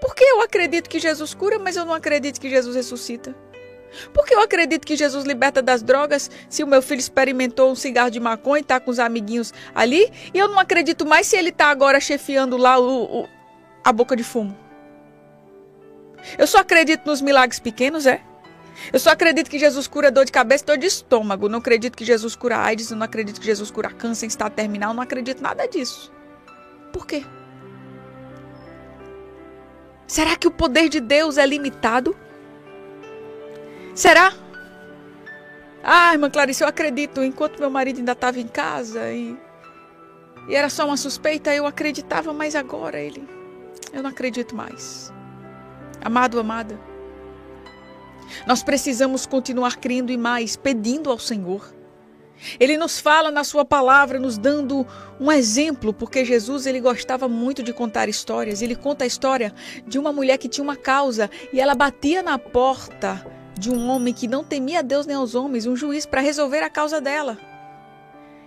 Porque 0.01 0.25
eu 0.25 0.43
acredito 0.43 0.91
que 0.91 0.99
Jesus 0.99 1.33
cura, 1.33 1.59
mas 1.59 1.77
eu 1.77 1.85
não 1.85 1.95
acredito 1.95 2.41
que 2.41 2.51
Jesus 2.51 2.77
ressuscita. 2.77 3.35
Porque 4.13 4.35
eu 4.35 4.41
acredito 4.41 4.85
que 4.85 4.97
Jesus 4.97 5.25
liberta 5.25 5.63
das 5.63 5.83
drogas 5.83 6.31
se 6.49 6.65
o 6.65 6.67
meu 6.67 6.83
filho 6.83 6.99
experimentou 6.99 7.71
um 7.71 7.77
cigarro 7.77 8.11
de 8.11 8.19
maconha 8.19 8.59
e 8.59 8.63
está 8.63 8.81
com 8.81 8.91
os 8.91 8.99
amiguinhos 8.99 9.55
ali. 9.75 10.13
E 10.33 10.39
eu 10.39 10.49
não 10.49 10.59
acredito 10.59 11.07
mais 11.07 11.27
se 11.27 11.37
ele 11.37 11.51
está 11.51 11.67
agora 11.67 12.01
chefiando 12.01 12.57
lá 12.57 12.79
o, 12.79 13.23
o, 13.23 13.29
a 13.85 13.93
boca 13.93 14.17
de 14.17 14.25
fumo. 14.25 14.57
Eu 16.37 16.47
só 16.47 16.59
acredito 16.59 17.07
nos 17.07 17.21
milagres 17.21 17.61
pequenos, 17.61 18.05
é? 18.07 18.21
Eu 18.93 18.99
só 18.99 19.11
acredito 19.11 19.51
que 19.51 19.59
Jesus 19.59 19.87
cura 19.87 20.11
dor 20.11 20.25
de 20.25 20.33
cabeça 20.33 20.65
e 20.65 20.67
dor 20.67 20.79
de 20.79 20.87
estômago. 20.87 21.49
Não 21.49 21.59
acredito 21.59 21.97
que 21.97 22.05
Jesus 22.05 22.35
cura 22.35 22.59
AIDS, 22.59 22.91
não 22.91 23.03
acredito 23.03 23.41
que 23.41 23.47
Jesus 23.47 23.71
cura 23.71 23.91
câncer 23.91 24.27
em 24.27 24.29
estado 24.29 24.53
terminal, 24.53 24.93
não 24.95 25.03
acredito 25.03 25.43
nada 25.43 25.67
disso. 25.67 26.13
Por 26.93 27.07
quê? 27.07 27.25
Será 30.07 30.37
que 30.37 30.47
o 30.47 30.51
poder 30.51 30.89
de 30.89 31.01
Deus 31.01 31.39
é 31.39 31.47
limitado? 31.47 32.17
Será? 33.95 34.33
Ah, 35.83 36.13
irmã 36.13 36.31
Clarice, 36.31 36.63
eu 36.63 36.69
acredito. 36.69 37.23
Enquanto 37.23 37.59
meu 37.59 37.71
marido 37.71 37.99
ainda 37.99 38.13
estava 38.13 38.39
em 38.39 38.49
casa 38.49 39.11
e, 39.11 39.37
e 40.49 40.55
era 40.55 40.69
só 40.69 40.87
uma 40.87 40.97
suspeita, 40.97 41.55
eu 41.55 41.67
acreditava, 41.67 42.33
mas 42.33 42.55
agora 42.55 42.99
ele. 42.99 43.29
Eu 43.93 44.03
não 44.03 44.11
acredito 44.11 44.55
mais. 44.55 45.13
Amado, 46.03 46.39
amada. 46.39 46.79
Nós 48.47 48.63
precisamos 48.63 49.27
continuar 49.27 49.77
crendo 49.77 50.13
e 50.13 50.17
mais, 50.17 50.57
pedindo 50.57 51.11
ao 51.11 51.19
Senhor. 51.19 51.75
Ele 52.59 52.77
nos 52.77 52.99
fala 52.99 53.31
na 53.31 53.45
sua 53.45 53.65
palavra, 53.65 54.19
nos 54.19 54.37
dando 54.37 54.87
um 55.21 55.31
exemplo, 55.31 55.93
porque 55.93 56.25
Jesus 56.25 56.67
ele 56.67 56.81
gostava 56.81 57.29
muito 57.29 57.63
de 57.63 57.73
contar 57.73 58.09
histórias. 58.09 58.61
Ele 58.61 58.75
conta 58.75 59.05
a 59.05 59.07
história 59.07 59.55
de 59.87 59.99
uma 59.99 60.13
mulher 60.13 60.39
que 60.39 60.49
tinha 60.49 60.65
uma 60.65 60.77
causa 60.77 61.31
e 61.53 61.61
ela 61.61 61.75
batia 61.75 62.23
na 62.23 62.39
porta 62.39 63.25
de 63.59 63.71
um 63.71 63.89
homem 63.89 64.13
que 64.13 64.27
não 64.27 64.45
temia 64.45 64.81
a 64.81 64.83
Deus 64.83 65.07
nem 65.07 65.17
aos 65.17 65.35
homens, 65.35 65.67
um 65.67 65.77
juiz 65.77 66.05
para 66.05 66.21
resolver 66.21 66.63
a 66.63 66.71
causa 66.71 67.01
dela. 67.01 67.39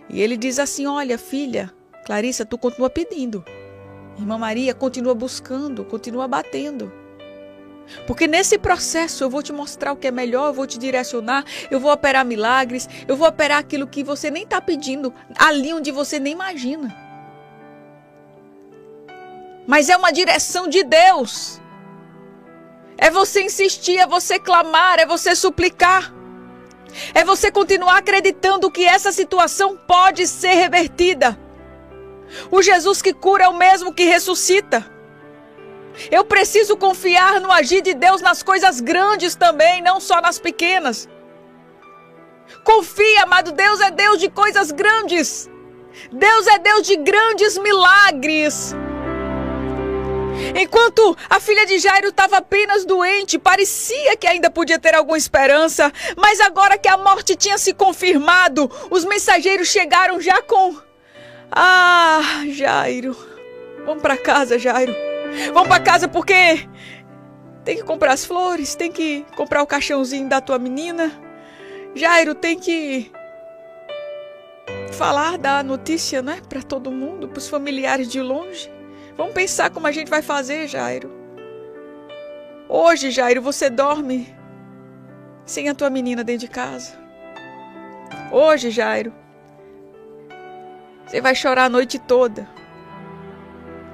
E 0.10 0.22
ele 0.22 0.38
diz 0.38 0.60
assim: 0.60 0.86
"Olha, 0.86 1.17
filha, 1.17 1.72
Clarissa, 2.06 2.46
tu 2.46 2.58
continua 2.58 2.89
pedindo. 2.89 3.44
Irmã 4.17 4.38
Maria 4.38 4.74
continua 4.74 5.13
buscando, 5.13 5.86
continua 5.86 6.27
batendo. 6.27 6.91
Porque 8.06 8.27
nesse 8.27 8.58
processo 8.58 9.24
eu 9.24 9.29
vou 9.29 9.41
te 9.41 9.53
mostrar 9.53 9.91
o 9.91 9.96
que 9.96 10.08
é 10.08 10.12
melhor, 10.12 10.48
eu 10.48 10.53
vou 10.53 10.67
te 10.67 10.77
direcionar, 10.77 11.46
eu 11.72 11.79
vou 11.79 11.91
operar 11.91 12.25
milagres, 12.25 12.88
eu 13.08 13.15
vou 13.15 13.27
operar 13.27 13.60
aquilo 13.60 13.88
que 13.88 14.03
você 14.03 14.29
nem 14.29 14.44
está 14.44 14.62
pedindo, 14.62 15.13
ali 15.38 15.74
onde 15.74 15.91
você 15.91 16.20
nem 16.20 16.34
imagina. 16.34 16.96
Mas 19.65 19.89
é 19.89 19.98
uma 19.98 20.12
direção 20.12 20.67
de 20.67 20.84
Deus. 20.84 21.62
É 22.98 23.12
você 23.12 23.44
insistir, 23.44 23.98
é 23.98 24.08
você 24.08 24.39
clamar, 24.39 25.00
é 25.00 25.06
você 25.06 25.36
suplicar. 25.36 26.13
É 27.13 27.24
você 27.24 27.51
continuar 27.51 27.98
acreditando 27.98 28.72
que 28.72 28.86
essa 28.86 29.12
situação 29.12 29.77
pode 29.77 30.25
ser 30.25 30.53
revertida. 30.53 31.38
O 32.50 32.62
Jesus 32.62 33.01
que 33.01 33.13
cura 33.13 33.44
é 33.44 33.48
o 33.48 33.58
mesmo 33.58 33.94
que 33.94 34.06
ressuscita. 34.06 34.97
Eu 36.12 36.24
preciso 36.24 36.77
confiar 36.77 37.42
no 37.42 37.51
agir 37.51 37.82
de 37.82 37.94
Deus 37.94 38.22
nas 38.22 38.44
coisas 38.44 38.80
grandes 38.80 39.36
também, 39.36 39.82
não 39.82 40.00
só 40.00 40.22
nas 40.22 40.39
pequenas. 40.39 41.10
Confia, 42.63 43.24
amado, 43.24 43.51
Deus 43.51 43.80
é 43.82 43.92
Deus 43.92 44.20
de 44.20 44.30
coisas 44.30 44.72
grandes. 44.72 45.50
Deus 46.12 46.48
é 46.48 46.60
Deus 46.60 46.84
de 46.84 46.96
grandes 46.98 47.58
milagres. 47.58 48.75
Enquanto 50.56 51.18
a 51.30 51.39
filha 51.39 51.66
de 51.66 51.80
Jairo 51.80 52.10
estava 52.10 52.38
apenas 52.38 52.86
doente, 52.86 53.39
parecia 53.39 54.16
que 54.16 54.27
ainda 54.27 54.51
podia 54.51 54.80
ter 54.80 54.94
alguma 54.94 55.18
esperança, 55.18 55.92
mas 56.16 56.39
agora 56.39 56.77
que 56.77 56.88
a 56.88 56.98
morte 56.98 57.36
tinha 57.36 57.58
se 57.58 57.74
confirmado, 57.74 58.70
os 58.92 59.04
mensageiros 59.04 59.68
chegaram 59.68 60.22
já 60.22 60.42
com: 60.44 60.75
Ah, 61.51 62.44
Jairo, 62.50 63.18
vamos 63.86 64.01
para 64.01 64.16
casa, 64.16 64.60
Jairo. 64.60 64.96
Vamos 65.53 65.67
para 65.67 65.84
casa 65.84 66.08
porque 66.08 66.67
tem 67.63 67.77
que 67.77 67.84
comprar 67.84 68.13
as 68.13 68.25
flores, 68.25 68.75
tem 68.75 68.91
que 68.91 69.25
comprar 69.36 69.62
o 69.62 69.67
caixãozinho 69.67 70.29
da 70.29 70.41
tua 70.41 70.58
menina. 70.58 71.12
Jairo 71.96 72.34
tem 72.36 72.60
que 72.60 73.12
falar 74.94 75.38
da 75.38 75.62
notícia, 75.63 76.22
né, 76.22 76.41
para 76.48 76.62
todo 76.62 76.91
mundo, 76.91 77.27
para 77.27 77.38
os 77.38 77.50
familiares 77.50 78.08
de 78.08 78.22
longe. 78.22 78.72
Vamos 79.15 79.34
pensar 79.34 79.70
como 79.70 79.88
a 79.88 79.91
gente 79.91 80.10
vai 80.10 80.22
fazer, 80.22 80.67
Jairo. 80.67 81.12
Hoje, 82.70 83.12
Jairo, 83.12 83.41
você 83.41 83.70
dorme 83.70 84.36
sem 85.46 85.70
a 85.70 85.75
tua 85.75 85.89
menina 85.89 86.24
dentro 86.24 86.48
de 86.48 86.53
casa. 86.53 86.98
Hoje, 88.32 88.70
Jairo, 88.70 89.13
você 91.06 91.22
vai 91.22 91.34
chorar 91.34 91.65
a 91.65 91.70
noite 91.70 91.98
toda. 91.98 92.48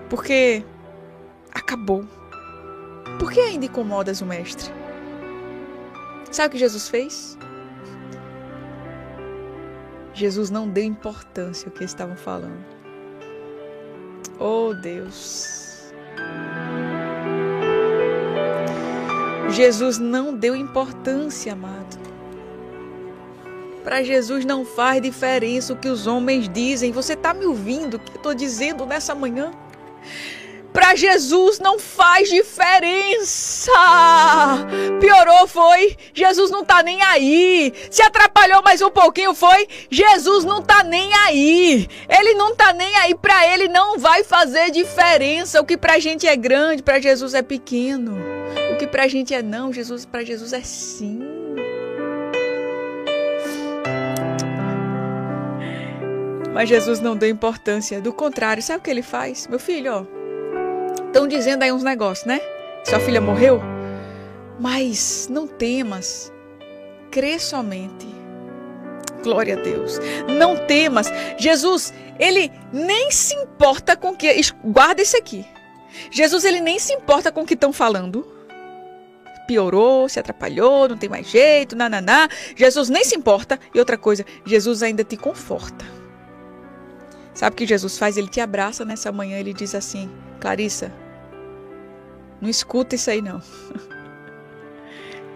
Porque 0.10 0.64
acabou. 1.54 2.04
Por 3.20 3.32
que 3.32 3.40
ainda 3.40 3.66
incomodas 3.66 4.22
o 4.22 4.26
Mestre? 4.26 4.72
Sabe 6.32 6.48
o 6.48 6.52
que 6.52 6.58
Jesus 6.58 6.90
fez? 6.90 7.38
Jesus 10.14 10.50
não 10.50 10.68
deu 10.68 10.84
importância 10.84 11.68
ao 11.68 11.74
que 11.74 11.84
estavam 11.84 12.16
falando. 12.16 12.64
Oh 14.40 14.74
Deus. 14.74 15.92
Jesus 19.50 20.00
não 20.00 20.36
deu 20.36 20.56
importância, 20.56 21.54
amado. 21.54 22.02
Para 23.84 24.02
Jesus 24.02 24.46
não 24.46 24.66
faz 24.66 25.02
diferença 25.02 25.74
o 25.74 25.78
que 25.78 25.90
os 25.90 26.08
homens 26.08 26.48
dizem. 26.50 26.92
Você 26.92 27.14
está 27.14 27.34
me 27.34 27.46
ouvindo 27.46 27.98
o 27.98 28.00
que 28.00 28.12
eu 28.12 28.16
estou 28.16 28.34
dizendo 28.34 28.86
nessa 28.86 29.14
manhã? 29.14 29.52
Para 30.74 30.96
Jesus 30.96 31.60
não 31.60 31.78
faz 31.78 32.28
diferença. 32.30 33.72
Piorou 35.00 35.48
foi, 35.48 35.96
Jesus 36.14 36.50
não 36.50 36.66
tá 36.66 36.82
nem 36.82 37.00
aí. 37.04 37.72
Se 37.92 38.02
atrapalhou 38.02 38.64
mais 38.64 38.82
um 38.82 38.90
pouquinho 38.90 39.36
foi, 39.36 39.68
Jesus 39.90 40.44
não 40.44 40.64
tá 40.64 40.84
nem 40.84 41.14
aí. 41.14 41.88
Ele 42.10 42.34
não 42.34 42.56
tá 42.56 42.74
nem 42.74 42.96
aí, 42.98 43.14
para 43.14 43.48
ele 43.54 43.68
não 43.68 44.00
vai 44.00 44.24
fazer 44.24 44.72
diferença. 44.72 45.62
O 45.62 45.66
que 45.66 45.78
pra 45.78 46.00
gente 46.00 46.28
é 46.28 46.36
grande, 46.36 46.82
para 46.82 47.00
Jesus 47.00 47.36
é 47.36 47.44
pequeno. 47.44 48.18
O 48.74 48.78
que 48.78 48.88
pra 48.88 49.08
gente 49.08 49.34
é 49.34 49.44
não, 49.44 49.72
Jesus 49.72 50.06
para 50.06 50.24
Jesus 50.24 50.54
é 50.54 50.62
sim. 50.62 51.20
Mas 56.52 56.70
Jesus 56.70 57.00
não 57.00 57.16
deu 57.16 57.30
importância, 57.30 58.00
do 58.00 58.14
contrário, 58.14 58.62
sabe 58.62 58.80
o 58.80 58.82
que 58.84 58.90
ele 58.90 59.02
faz? 59.02 59.48
Meu 59.48 59.60
filho, 59.60 59.92
ó, 59.92 60.23
Estão 61.14 61.28
dizendo 61.28 61.62
aí 61.62 61.72
uns 61.72 61.84
negócios, 61.84 62.26
né? 62.26 62.42
Sua 62.84 63.00
filha 63.00 63.22
morreu? 63.22 63.62
Mas 64.60 65.28
não 65.30 65.46
temas. 65.46 66.34
Crê 67.12 67.38
somente. 67.38 68.08
Glória 69.22 69.56
a 69.56 69.62
Deus. 69.62 70.00
Não 70.28 70.58
temas. 70.66 71.12
Jesus, 71.38 71.94
ele 72.18 72.52
nem 72.72 73.12
se 73.12 73.36
importa 73.36 73.96
com 73.96 74.16
que. 74.16 74.42
Guarda 74.66 75.04
isso 75.04 75.16
aqui. 75.16 75.46
Jesus, 76.10 76.44
ele 76.46 76.60
nem 76.60 76.80
se 76.80 76.94
importa 76.94 77.32
com 77.32 77.42
o 77.42 77.46
que 77.46 77.54
estão 77.54 77.72
falando. 77.72 78.28
Piorou, 79.48 80.10
se 80.10 80.20
atrapalhou, 80.20 80.90
não 80.90 80.98
tem 80.98 81.12
mais 81.12 81.28
jeito, 81.28 81.76
nananá. 81.76 82.28
Jesus 82.56 82.90
nem 82.90 83.04
se 83.04 83.16
importa. 83.16 83.60
E 83.72 83.78
outra 83.78 84.00
coisa, 84.00 84.26
Jesus 84.44 84.82
ainda 84.82 85.04
te 85.04 85.16
conforta. 85.16 85.86
Sabe 87.36 87.54
o 87.54 87.58
que 87.58 87.68
Jesus 87.68 88.00
faz? 88.00 88.18
Ele 88.18 88.30
te 88.30 88.42
abraça 88.42 88.84
nessa 88.84 89.12
manhã, 89.12 89.38
ele 89.38 89.54
diz 89.54 89.76
assim: 89.76 90.10
Clarissa, 90.40 90.92
não 92.44 92.50
escuta 92.50 92.96
isso 92.96 93.10
aí 93.10 93.22
não. 93.22 93.42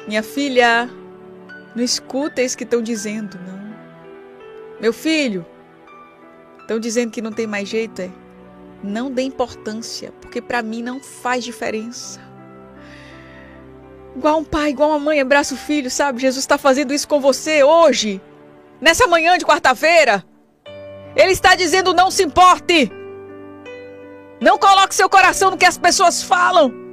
Minha 0.09 0.21
filha, 0.21 0.89
não 1.73 1.81
escuta 1.81 2.41
isso 2.41 2.57
que 2.57 2.65
estão 2.65 2.81
dizendo, 2.81 3.39
não. 3.47 3.77
Meu 4.81 4.91
filho, 4.91 5.45
estão 6.59 6.77
dizendo 6.77 7.11
que 7.11 7.21
não 7.21 7.31
tem 7.31 7.47
mais 7.47 7.69
jeito, 7.69 8.01
é? 8.01 8.09
Não 8.83 9.09
dê 9.09 9.21
importância, 9.21 10.11
porque 10.19 10.41
para 10.41 10.61
mim 10.61 10.83
não 10.83 10.99
faz 10.99 11.45
diferença. 11.45 12.19
Igual 14.13 14.39
um 14.39 14.43
pai, 14.43 14.71
igual 14.71 14.89
uma 14.89 14.99
mãe 14.99 15.21
abraça 15.21 15.53
o 15.53 15.57
filho, 15.57 15.89
sabe? 15.89 16.19
Jesus 16.19 16.43
está 16.43 16.57
fazendo 16.57 16.93
isso 16.93 17.07
com 17.07 17.21
você 17.21 17.63
hoje, 17.63 18.21
nessa 18.81 19.07
manhã 19.07 19.37
de 19.37 19.45
quarta-feira. 19.45 20.25
Ele 21.15 21.31
está 21.31 21.55
dizendo: 21.55 21.93
não 21.93 22.11
se 22.11 22.23
importe. 22.23 22.91
Não 24.41 24.57
coloque 24.57 24.93
seu 24.93 25.09
coração 25.09 25.51
no 25.51 25.57
que 25.57 25.65
as 25.65 25.77
pessoas 25.77 26.21
falam. 26.21 26.86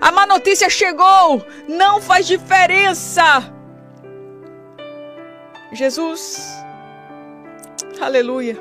A 0.00 0.10
má 0.12 0.26
notícia 0.26 0.68
chegou. 0.68 1.44
Não 1.68 2.00
faz 2.00 2.26
diferença. 2.26 3.52
Jesus 5.72 6.64
Aleluia. 8.00 8.56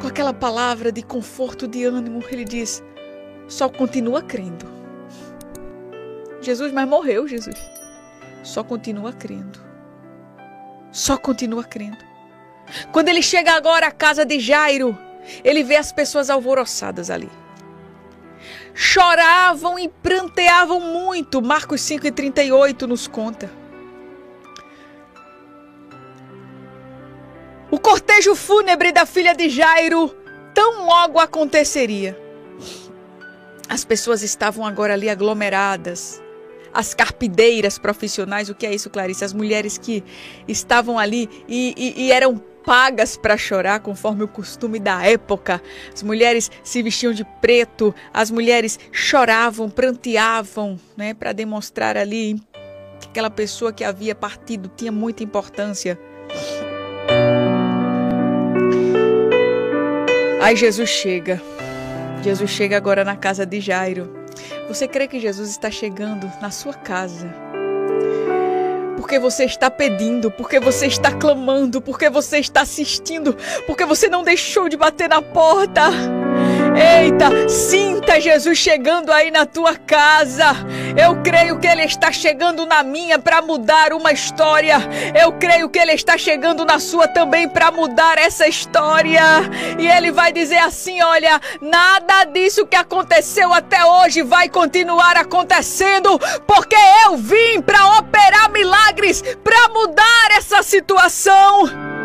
Com 0.00 0.06
aquela 0.06 0.32
palavra 0.32 0.92
de 0.92 1.02
conforto, 1.02 1.66
de 1.66 1.84
ânimo, 1.84 2.22
ele 2.30 2.44
diz: 2.44 2.82
só 3.48 3.68
continua 3.68 4.22
crendo. 4.22 4.66
Jesus, 6.40 6.72
mas 6.72 6.88
morreu, 6.88 7.26
Jesus. 7.26 7.56
Só 8.44 8.62
continua 8.62 9.12
crendo. 9.12 9.58
Só 10.92 11.16
continua 11.16 11.64
crendo. 11.64 11.98
Quando 12.92 13.08
ele 13.08 13.22
chega 13.22 13.52
agora 13.52 13.88
à 13.88 13.90
casa 13.90 14.24
de 14.24 14.38
Jairo, 14.38 14.96
ele 15.42 15.64
vê 15.64 15.76
as 15.76 15.90
pessoas 15.90 16.30
alvoroçadas 16.30 17.10
ali. 17.10 17.30
Choravam 18.80 19.76
e 19.76 19.88
pranteavam 19.88 20.78
muito. 20.78 21.42
Marcos 21.42 21.80
5,38 21.80 22.82
nos 22.82 23.08
conta. 23.08 23.50
O 27.72 27.80
cortejo 27.80 28.36
fúnebre 28.36 28.92
da 28.92 29.04
filha 29.04 29.34
de 29.34 29.48
Jairo 29.48 30.14
tão 30.54 30.86
logo 30.86 31.18
aconteceria. 31.18 32.16
As 33.68 33.84
pessoas 33.84 34.22
estavam 34.22 34.64
agora 34.64 34.92
ali 34.92 35.10
aglomeradas. 35.10 36.22
As 36.72 36.94
carpideiras 36.94 37.80
profissionais, 37.80 38.48
o 38.48 38.54
que 38.54 38.64
é 38.64 38.72
isso, 38.72 38.88
Clarice? 38.88 39.24
As 39.24 39.32
mulheres 39.32 39.76
que 39.76 40.04
estavam 40.46 41.00
ali 41.00 41.28
e, 41.48 41.74
e, 41.76 42.04
e 42.04 42.12
eram 42.12 42.40
pagas 42.68 43.16
para 43.16 43.34
chorar, 43.38 43.80
conforme 43.80 44.24
o 44.24 44.28
costume 44.28 44.78
da 44.78 45.02
época. 45.02 45.62
As 45.90 46.02
mulheres 46.02 46.50
se 46.62 46.82
vestiam 46.82 47.14
de 47.14 47.24
preto, 47.40 47.94
as 48.12 48.30
mulheres 48.30 48.78
choravam, 48.92 49.70
pranteavam, 49.70 50.78
né, 50.94 51.14
para 51.14 51.32
demonstrar 51.32 51.96
ali 51.96 52.38
que 53.00 53.08
aquela 53.08 53.30
pessoa 53.30 53.72
que 53.72 53.82
havia 53.82 54.14
partido 54.14 54.70
tinha 54.76 54.92
muita 54.92 55.24
importância. 55.24 55.98
Aí 60.42 60.54
Jesus 60.54 60.90
chega. 60.90 61.40
Jesus 62.22 62.50
chega 62.50 62.76
agora 62.76 63.02
na 63.02 63.16
casa 63.16 63.46
de 63.46 63.62
Jairo. 63.62 64.12
Você 64.68 64.86
crê 64.86 65.08
que 65.08 65.18
Jesus 65.18 65.48
está 65.48 65.70
chegando 65.70 66.30
na 66.38 66.50
sua 66.50 66.74
casa? 66.74 67.47
Porque 69.08 69.18
você 69.18 69.46
está 69.46 69.70
pedindo, 69.70 70.30
porque 70.30 70.60
você 70.60 70.86
está 70.86 71.10
clamando, 71.10 71.80
porque 71.80 72.10
você 72.10 72.40
está 72.40 72.60
assistindo, 72.60 73.34
porque 73.66 73.86
você 73.86 74.06
não 74.06 74.22
deixou 74.22 74.68
de 74.68 74.76
bater 74.76 75.08
na 75.08 75.22
porta. 75.22 76.17
Eita, 76.78 77.48
sinta 77.48 78.20
Jesus 78.20 78.56
chegando 78.56 79.10
aí 79.10 79.32
na 79.32 79.44
tua 79.44 79.74
casa. 79.74 80.54
Eu 80.96 81.20
creio 81.22 81.58
que 81.58 81.66
Ele 81.66 81.82
está 81.82 82.12
chegando 82.12 82.64
na 82.66 82.84
minha 82.84 83.18
para 83.18 83.42
mudar 83.42 83.92
uma 83.92 84.12
história. 84.12 84.76
Eu 85.20 85.32
creio 85.32 85.68
que 85.68 85.78
Ele 85.78 85.92
está 85.92 86.16
chegando 86.16 86.64
na 86.64 86.78
sua 86.78 87.08
também 87.08 87.48
para 87.48 87.72
mudar 87.72 88.16
essa 88.16 88.46
história. 88.46 89.20
E 89.76 89.88
Ele 89.88 90.12
vai 90.12 90.32
dizer 90.32 90.58
assim: 90.58 91.02
olha, 91.02 91.40
nada 91.60 92.22
disso 92.24 92.64
que 92.64 92.76
aconteceu 92.76 93.52
até 93.52 93.84
hoje 93.84 94.22
vai 94.22 94.48
continuar 94.48 95.16
acontecendo, 95.16 96.16
porque 96.46 96.76
eu 97.04 97.16
vim 97.16 97.60
para 97.60 97.98
operar 97.98 98.52
milagres, 98.52 99.20
para 99.42 99.68
mudar 99.70 100.28
essa 100.36 100.62
situação. 100.62 101.97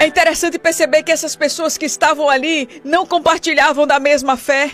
É 0.00 0.06
interessante 0.06 0.58
perceber 0.58 1.02
que 1.02 1.12
essas 1.12 1.36
pessoas 1.36 1.76
que 1.76 1.84
estavam 1.84 2.30
ali 2.30 2.80
não 2.82 3.04
compartilhavam 3.04 3.86
da 3.86 4.00
mesma 4.00 4.34
fé. 4.34 4.70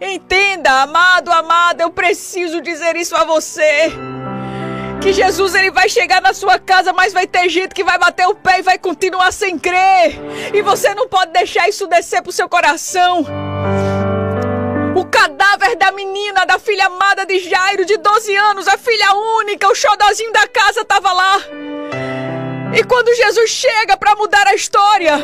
Entenda, 0.00 0.82
amado, 0.82 1.30
amada, 1.30 1.84
eu 1.84 1.90
preciso 1.90 2.60
dizer 2.60 2.96
isso 2.96 3.14
a 3.14 3.22
você. 3.22 3.92
Que 5.00 5.12
Jesus 5.12 5.54
ele 5.54 5.70
vai 5.70 5.88
chegar 5.88 6.20
na 6.20 6.34
sua 6.34 6.58
casa, 6.58 6.92
mas 6.92 7.12
vai 7.12 7.28
ter 7.28 7.48
gente 7.48 7.72
que 7.72 7.84
vai 7.84 7.96
bater 7.96 8.26
o 8.26 8.34
pé 8.34 8.58
e 8.58 8.62
vai 8.62 8.76
continuar 8.76 9.32
sem 9.32 9.56
crer. 9.56 10.18
E 10.52 10.60
você 10.62 10.92
não 10.94 11.06
pode 11.06 11.30
deixar 11.30 11.68
isso 11.68 11.86
descer 11.86 12.20
pro 12.20 12.32
seu 12.32 12.48
coração. 12.48 13.24
O 14.96 15.04
cadáver 15.04 15.76
da 15.76 15.92
menina, 15.92 16.44
da 16.44 16.58
filha 16.58 16.86
amada 16.86 17.24
de 17.24 17.38
Jairo, 17.38 17.84
de 17.84 17.96
12 17.96 18.34
anos, 18.34 18.66
a 18.66 18.76
filha 18.76 19.14
única, 19.14 19.68
o 19.68 19.76
xodozinho 19.76 20.32
da 20.32 20.48
casa 20.48 20.80
estava 20.80 21.12
lá. 21.12 21.40
E 22.72 22.84
quando 22.84 23.14
Jesus 23.16 23.50
chega 23.50 23.96
para 23.96 24.14
mudar 24.14 24.46
a 24.46 24.54
história, 24.54 25.18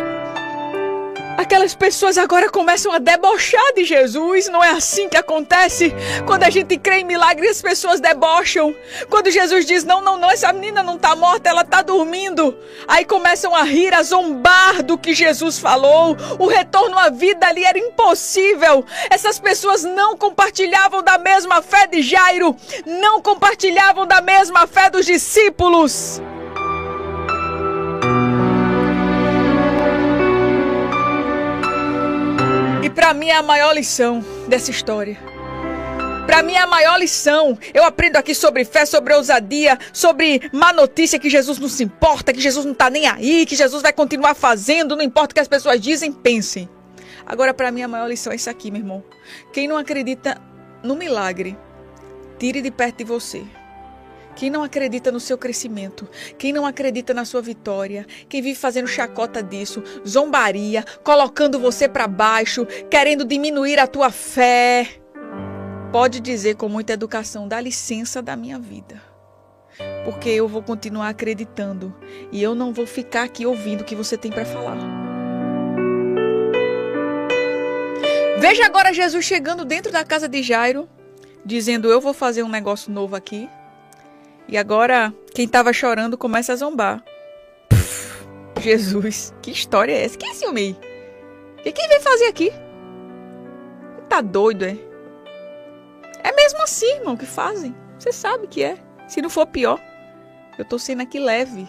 aquelas 1.39 1.77
pessoas 1.77 2.19
agora 2.19 2.51
começam 2.51 2.91
a 2.91 2.99
debochar 2.99 3.73
de 3.73 3.85
Jesus. 3.85 4.49
Não 4.49 4.65
é 4.65 4.71
assim 4.71 5.09
que 5.09 5.17
acontece? 5.17 5.95
Quando 6.27 6.43
a 6.43 6.51
gente 6.51 6.77
crê 6.77 6.99
em 6.99 7.05
milagres, 7.05 7.53
as 7.53 7.63
pessoas 7.63 8.01
debocham. 8.01 8.75
Quando 9.09 9.31
Jesus 9.31 9.65
diz: 9.65 9.85
Não, 9.85 10.01
não, 10.01 10.19
não, 10.19 10.29
essa 10.29 10.53
menina 10.53 10.83
não 10.83 10.97
está 10.97 11.15
morta, 11.15 11.49
ela 11.49 11.61
está 11.61 11.83
dormindo. 11.83 12.57
Aí 12.89 13.05
começam 13.05 13.55
a 13.55 13.63
rir, 13.63 13.95
a 13.95 14.03
zombar 14.03 14.83
do 14.83 14.99
que 14.99 15.15
Jesus 15.15 15.57
falou. 15.57 16.17
O 16.41 16.49
retorno 16.49 16.99
à 16.99 17.11
vida 17.11 17.47
ali 17.47 17.65
era 17.65 17.79
impossível. 17.79 18.85
Essas 19.09 19.39
pessoas 19.39 19.85
não 19.85 20.17
compartilhavam 20.17 21.01
da 21.01 21.17
mesma 21.17 21.63
fé 21.63 21.87
de 21.87 22.03
Jairo, 22.03 22.57
não 22.85 23.23
compartilhavam 23.23 24.05
da 24.05 24.21
mesma 24.21 24.67
fé 24.67 24.91
dos 24.91 25.07
discípulos. 25.07 26.21
Para 33.07 33.15
mim 33.15 33.29
é 33.29 33.37
a 33.37 33.43
maior 33.43 33.73
lição 33.73 34.19
dessa 34.49 34.69
história. 34.69 35.17
Para 36.27 36.43
mim 36.43 36.55
é 36.55 36.59
a 36.59 36.67
maior 36.67 36.99
lição. 36.99 37.57
Eu 37.73 37.85
aprendo 37.85 38.17
aqui 38.17 38.35
sobre 38.35 38.65
fé, 38.65 38.85
sobre 38.85 39.15
ousadia, 39.15 39.79
sobre 39.93 40.51
má 40.53 40.73
notícia 40.73 41.17
que 41.17 41.31
Jesus 41.31 41.57
não 41.61 41.69
se 41.69 41.85
importa, 41.85 42.33
que 42.33 42.41
Jesus 42.41 42.67
não 42.67 42.75
tá 42.75 42.91
nem 42.91 43.07
aí, 43.07 43.47
que 43.47 43.55
Jesus 43.55 43.81
vai 43.81 43.93
continuar 43.93 44.35
fazendo, 44.35 44.97
não 44.97 45.05
importa 45.05 45.31
o 45.31 45.35
que 45.37 45.41
as 45.41 45.47
pessoas 45.47 45.81
dizem, 45.81 46.11
pensem. 46.11 46.69
Agora 47.25 47.55
para 47.55 47.71
mim 47.71 47.83
a 47.83 47.87
maior 47.87 48.09
lição 48.09 48.33
é 48.33 48.37
isso 48.37 48.51
aqui, 48.51 48.73
meu 48.73 48.81
irmão. 48.81 49.05
Quem 49.53 49.69
não 49.69 49.77
acredita 49.77 50.43
no 50.83 50.97
milagre, 50.97 51.57
tire 52.41 52.61
de 52.61 52.73
perto 52.73 52.99
de 52.99 53.05
você. 53.05 53.45
Quem 54.37 54.51
não 54.51 54.63
acredita 54.63 55.11
no 55.11 55.19
seu 55.19 55.39
crescimento, 55.39 56.07
quem 56.37 56.53
não 56.53 56.67
acredita 56.67 57.15
na 57.15 57.25
sua 57.25 57.41
vitória, 57.41 58.07
quem 58.29 58.43
vive 58.43 58.55
fazendo 58.55 58.87
chacota 58.87 59.43
disso, 59.43 59.83
zombaria, 60.07 60.85
colocando 61.03 61.59
você 61.59 61.89
para 61.89 62.07
baixo, 62.07 62.67
querendo 62.91 63.25
diminuir 63.25 63.79
a 63.79 63.87
tua 63.87 64.11
fé, 64.11 64.87
pode 65.91 66.21
dizer 66.21 66.57
com 66.57 66.69
muita 66.69 66.93
educação: 66.93 67.49
dá 67.49 67.59
licença 67.59 68.21
da 68.21 68.37
minha 68.37 68.59
vida. 68.59 69.01
Porque 70.05 70.29
eu 70.29 70.47
vou 70.47 70.63
continuar 70.63 71.09
acreditando 71.09 71.95
e 72.31 72.43
eu 72.43 72.55
não 72.55 72.75
vou 72.75 72.87
ficar 72.87 73.23
aqui 73.23 73.47
ouvindo 73.47 73.81
o 73.81 73.85
que 73.85 73.95
você 73.95 74.19
tem 74.19 74.31
para 74.31 74.45
falar. 74.45 74.77
Veja 78.39 78.67
agora 78.67 78.93
Jesus 78.93 79.25
chegando 79.25 79.65
dentro 79.65 79.91
da 79.91 80.05
casa 80.05 80.29
de 80.29 80.43
Jairo, 80.43 80.87
dizendo: 81.43 81.91
Eu 81.91 82.03
vou 82.03 82.13
fazer 82.13 82.43
um 82.43 82.49
negócio 82.49 82.93
novo 82.93 83.17
aqui. 83.17 83.49
E 84.49 84.57
agora 84.57 85.13
quem 85.35 85.45
estava 85.45 85.73
chorando 85.73 86.17
começa 86.17 86.53
a 86.53 86.57
zombar. 86.57 87.03
Jesus, 88.61 89.35
que 89.43 89.51
história 89.51 89.93
é 89.93 90.05
essa? 90.05 90.17
Quem 90.17 90.29
é 90.29 90.33
esse 90.33 90.47
homem 90.47 90.77
E 91.65 91.73
quem 91.73 91.89
vem 91.89 92.01
fazer 92.01 92.27
aqui? 92.27 92.53
Tá 94.09 94.21
doido, 94.21 94.65
é? 94.65 94.77
É 96.23 96.33
mesmo 96.33 96.63
assim, 96.63 96.91
irmão, 96.97 97.17
que 97.17 97.27
fazem. 97.27 97.75
Você 97.99 98.13
sabe 98.13 98.47
que 98.47 98.63
é. 98.63 98.79
Se 99.09 99.21
não 99.21 99.31
for 99.31 99.47
pior. 99.47 99.81
Eu 100.59 100.65
tô 100.65 100.79
sendo 100.79 101.03
aqui 101.03 101.19
leve. 101.19 101.69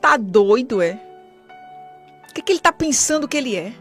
Tá 0.00 0.16
doido, 0.16 0.80
é? 0.80 1.00
O 2.30 2.34
que, 2.34 2.42
que 2.42 2.52
ele 2.52 2.60
tá 2.60 2.72
pensando 2.72 3.28
que 3.28 3.36
ele 3.36 3.56
é? 3.56 3.72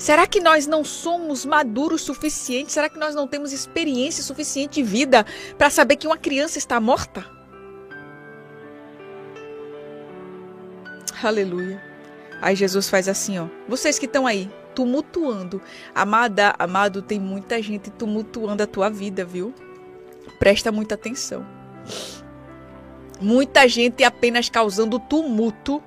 Será 0.00 0.26
que 0.26 0.40
nós 0.40 0.66
não 0.66 0.82
somos 0.82 1.44
maduros 1.44 2.00
suficientes? 2.00 2.72
Será 2.72 2.88
que 2.88 2.98
nós 2.98 3.14
não 3.14 3.28
temos 3.28 3.52
experiência 3.52 4.24
suficiente 4.24 4.76
de 4.76 4.82
vida 4.82 5.26
para 5.58 5.68
saber 5.68 5.96
que 5.96 6.06
uma 6.06 6.16
criança 6.16 6.56
está 6.56 6.80
morta? 6.80 7.26
Aleluia. 11.22 11.84
Aí 12.40 12.56
Jesus 12.56 12.88
faz 12.88 13.08
assim, 13.08 13.38
ó. 13.38 13.46
Vocês 13.68 13.98
que 13.98 14.06
estão 14.06 14.26
aí, 14.26 14.50
tumultuando. 14.74 15.60
Amada, 15.94 16.54
amado, 16.58 17.02
tem 17.02 17.20
muita 17.20 17.60
gente 17.60 17.90
tumultuando 17.90 18.62
a 18.62 18.66
tua 18.66 18.88
vida, 18.88 19.22
viu? 19.22 19.52
Presta 20.38 20.72
muita 20.72 20.94
atenção. 20.94 21.46
Muita 23.20 23.68
gente 23.68 24.02
apenas 24.02 24.48
causando 24.48 24.98
tumulto 24.98 25.82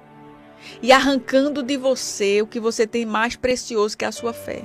e 0.81 0.91
arrancando 0.91 1.63
de 1.63 1.77
você 1.77 2.41
o 2.41 2.47
que 2.47 2.59
você 2.59 2.85
tem 2.85 3.05
mais 3.05 3.35
precioso 3.35 3.97
que 3.97 4.05
é 4.05 4.07
a 4.07 4.11
sua 4.11 4.33
fé. 4.33 4.63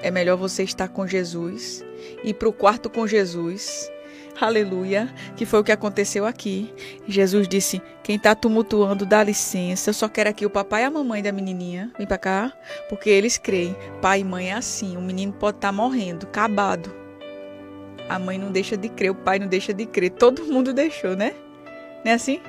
É 0.00 0.10
melhor 0.10 0.36
você 0.36 0.62
estar 0.62 0.88
com 0.88 1.06
Jesus, 1.06 1.84
ir 2.22 2.34
para 2.34 2.48
o 2.48 2.52
quarto 2.52 2.88
com 2.88 3.06
Jesus. 3.06 3.90
Aleluia, 4.40 5.12
que 5.36 5.44
foi 5.44 5.58
o 5.58 5.64
que 5.64 5.72
aconteceu 5.72 6.24
aqui. 6.24 6.72
Jesus 7.08 7.48
disse: 7.48 7.82
Quem 8.04 8.14
está 8.14 8.36
tumultuando, 8.36 9.04
dá 9.04 9.24
licença. 9.24 9.90
Eu 9.90 9.94
só 9.94 10.08
quero 10.08 10.30
aqui 10.30 10.46
o 10.46 10.50
papai 10.50 10.82
e 10.82 10.84
a 10.84 10.90
mamãe 10.90 11.20
da 11.20 11.32
menininha. 11.32 11.90
Vem 11.98 12.06
para 12.06 12.18
cá, 12.18 12.52
porque 12.88 13.10
eles 13.10 13.36
creem. 13.36 13.76
Pai 14.00 14.20
e 14.20 14.24
mãe 14.24 14.50
é 14.50 14.54
assim. 14.54 14.96
O 14.96 15.02
menino 15.02 15.32
pode 15.32 15.56
estar 15.56 15.68
tá 15.68 15.72
morrendo, 15.72 16.26
acabado. 16.26 16.94
A 18.08 18.18
mãe 18.18 18.38
não 18.38 18.52
deixa 18.52 18.76
de 18.76 18.88
crer, 18.88 19.10
o 19.10 19.14
pai 19.14 19.40
não 19.40 19.48
deixa 19.48 19.74
de 19.74 19.84
crer. 19.84 20.10
Todo 20.10 20.44
mundo 20.44 20.72
deixou, 20.72 21.16
né? 21.16 21.34
Não 22.08 22.12
é 22.12 22.14
assim? 22.14 22.40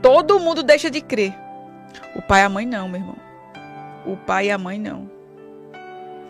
Todo 0.00 0.40
mundo 0.40 0.62
deixa 0.62 0.90
de 0.90 1.02
crer. 1.02 1.34
O 2.16 2.22
pai 2.22 2.40
e 2.40 2.44
a 2.44 2.48
mãe 2.48 2.64
não, 2.64 2.88
meu 2.88 3.02
irmão. 3.02 3.16
O 4.06 4.16
pai 4.16 4.46
e 4.46 4.50
a 4.50 4.56
mãe 4.56 4.78
não. 4.78 5.10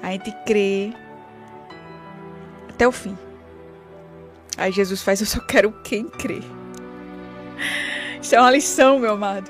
A 0.03 0.11
gente 0.11 0.33
crê 0.45 0.93
até 2.69 2.89
o 2.89 2.91
fim. 2.91 3.17
Aí 4.59 4.73
Jesus 4.73 5.03
faz, 5.05 5.21
eu 5.21 5.27
só 5.29 5.39
quero 5.39 5.71
quem 5.85 6.09
crê. 6.09 6.41
Isso 8.21 8.35
é 8.35 8.41
uma 8.41 8.51
lição, 8.51 8.99
meu 8.99 9.13
amado. 9.13 9.49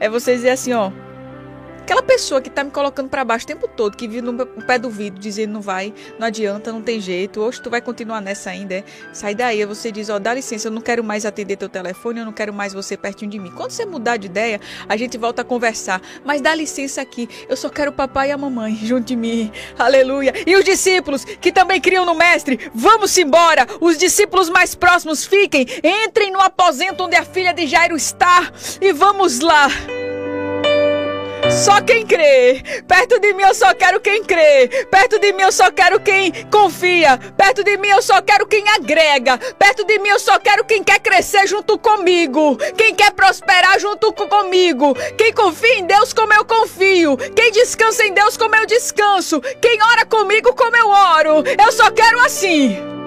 É 0.00 0.08
você 0.08 0.34
dizer 0.34 0.50
assim, 0.50 0.72
ó. 0.72 0.90
Aquela 1.88 2.02
pessoa 2.02 2.38
que 2.38 2.50
tá 2.50 2.62
me 2.62 2.70
colocando 2.70 3.08
para 3.08 3.24
baixo 3.24 3.46
o 3.46 3.48
tempo 3.48 3.66
todo, 3.66 3.96
que 3.96 4.06
vive 4.06 4.20
no 4.20 4.44
pé 4.44 4.78
do 4.78 4.90
vidro, 4.90 5.18
dizendo 5.18 5.54
não 5.54 5.62
vai, 5.62 5.94
não 6.18 6.26
adianta, 6.26 6.70
não 6.70 6.82
tem 6.82 7.00
jeito, 7.00 7.40
hoje 7.40 7.62
tu 7.62 7.70
vai 7.70 7.80
continuar 7.80 8.20
nessa 8.20 8.50
ainda, 8.50 8.74
é? 8.74 8.84
sai 9.10 9.34
daí. 9.34 9.60
Aí 9.60 9.64
você 9.64 9.90
diz, 9.90 10.10
ó, 10.10 10.16
oh, 10.16 10.18
dá 10.18 10.34
licença, 10.34 10.68
eu 10.68 10.70
não 10.70 10.82
quero 10.82 11.02
mais 11.02 11.24
atender 11.24 11.56
teu 11.56 11.66
telefone, 11.66 12.18
eu 12.20 12.26
não 12.26 12.32
quero 12.34 12.52
mais 12.52 12.74
você 12.74 12.94
pertinho 12.94 13.30
de 13.30 13.38
mim. 13.38 13.50
Quando 13.52 13.70
você 13.70 13.86
mudar 13.86 14.18
de 14.18 14.26
ideia, 14.26 14.60
a 14.86 14.98
gente 14.98 15.16
volta 15.16 15.40
a 15.40 15.44
conversar. 15.46 16.02
Mas 16.26 16.42
dá 16.42 16.54
licença 16.54 17.00
aqui, 17.00 17.26
eu 17.48 17.56
só 17.56 17.70
quero 17.70 17.90
o 17.90 17.94
papai 17.94 18.28
e 18.28 18.32
a 18.32 18.36
mamãe 18.36 18.76
junto 18.84 19.06
de 19.06 19.16
mim. 19.16 19.50
Aleluia. 19.78 20.34
E 20.46 20.56
os 20.56 20.64
discípulos 20.66 21.24
que 21.24 21.50
também 21.50 21.80
criam 21.80 22.04
no 22.04 22.14
mestre, 22.14 22.70
vamos 22.74 23.16
embora. 23.16 23.66
Os 23.80 23.96
discípulos 23.96 24.50
mais 24.50 24.74
próximos 24.74 25.24
fiquem, 25.24 25.66
entrem 25.82 26.30
no 26.30 26.40
aposento 26.42 27.04
onde 27.04 27.16
a 27.16 27.24
filha 27.24 27.54
de 27.54 27.66
Jairo 27.66 27.96
está 27.96 28.52
e 28.78 28.92
vamos 28.92 29.40
lá. 29.40 29.68
Só 31.58 31.80
quem 31.80 32.06
crê. 32.06 32.62
Perto 32.86 33.18
de 33.18 33.34
mim 33.34 33.42
eu 33.42 33.52
só 33.52 33.74
quero 33.74 34.00
quem 34.00 34.22
crê. 34.22 34.68
Perto 34.88 35.18
de 35.18 35.32
mim 35.32 35.42
eu 35.42 35.50
só 35.50 35.72
quero 35.72 35.98
quem 35.98 36.32
confia. 36.44 37.18
Perto 37.36 37.64
de 37.64 37.76
mim 37.76 37.88
eu 37.88 38.00
só 38.00 38.22
quero 38.22 38.46
quem 38.46 38.64
agrega. 38.68 39.36
Perto 39.58 39.84
de 39.84 39.98
mim 39.98 40.08
eu 40.08 40.20
só 40.20 40.38
quero 40.38 40.64
quem 40.64 40.84
quer 40.84 41.00
crescer 41.00 41.48
junto 41.48 41.76
comigo. 41.76 42.56
Quem 42.76 42.94
quer 42.94 43.10
prosperar 43.10 43.80
junto 43.80 44.12
comigo. 44.12 44.94
Quem 45.16 45.32
confia 45.32 45.80
em 45.80 45.84
Deus 45.84 46.12
como 46.12 46.32
eu 46.32 46.44
confio. 46.44 47.16
Quem 47.16 47.50
descansa 47.50 48.04
em 48.06 48.14
Deus 48.14 48.36
como 48.36 48.54
eu 48.54 48.64
descanso. 48.64 49.40
Quem 49.60 49.82
ora 49.82 50.06
comigo 50.06 50.54
como 50.54 50.76
eu 50.76 50.88
oro. 50.88 51.42
Eu 51.60 51.72
só 51.72 51.90
quero 51.90 52.20
assim. 52.20 52.97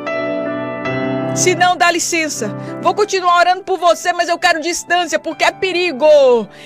Se 1.36 1.56
não, 1.56 1.78
dá 1.78 1.89
licença. 1.89 2.50
Vou 2.82 2.94
continuar 2.94 3.38
orando 3.38 3.63
por 3.63 3.78
você, 3.78 4.12
mas 4.12 4.28
eu 4.28 4.38
quero 4.38 4.60
distância, 4.60 5.17
porque 5.17 5.44
é 5.44 5.52
perigo. 5.52 6.06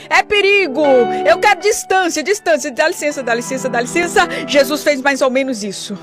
É 0.09 0.23
perigo. 0.23 0.83
Eu 1.25 1.39
quero 1.39 1.59
distância, 1.59 2.23
distância. 2.23 2.71
Dá 2.71 2.87
licença, 2.87 3.21
dá 3.21 3.35
licença, 3.35 3.69
dá 3.69 3.81
licença. 3.81 4.27
Jesus 4.47 4.83
fez 4.83 5.01
mais 5.01 5.21
ou 5.21 5.29
menos 5.29 5.63
isso. 5.63 5.97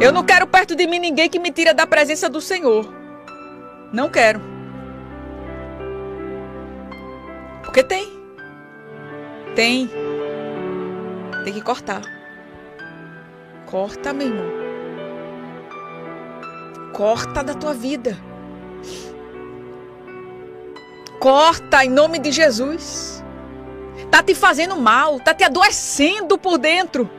Eu 0.00 0.12
não 0.12 0.22
quero 0.22 0.46
perto 0.46 0.76
de 0.76 0.86
mim 0.86 1.00
ninguém 1.00 1.28
que 1.28 1.40
me 1.40 1.50
tira 1.50 1.74
da 1.74 1.86
presença 1.86 2.28
do 2.28 2.40
Senhor. 2.40 2.88
Não 3.92 4.08
quero. 4.08 4.40
Porque 7.64 7.82
tem. 7.82 8.08
Tem. 9.56 9.90
Tem 11.44 11.52
que 11.52 11.60
cortar. 11.60 12.02
Corta, 13.66 14.12
meu 14.12 14.28
irmão 14.28 14.67
corta 16.92 17.42
da 17.42 17.54
tua 17.54 17.74
vida. 17.74 18.18
Corta 21.18 21.84
em 21.84 21.90
nome 21.90 22.18
de 22.18 22.30
Jesus. 22.30 23.24
Tá 24.10 24.22
te 24.22 24.34
fazendo 24.34 24.76
mal, 24.76 25.20
tá 25.20 25.34
te 25.34 25.44
adoecendo 25.44 26.38
por 26.38 26.58
dentro. 26.58 27.10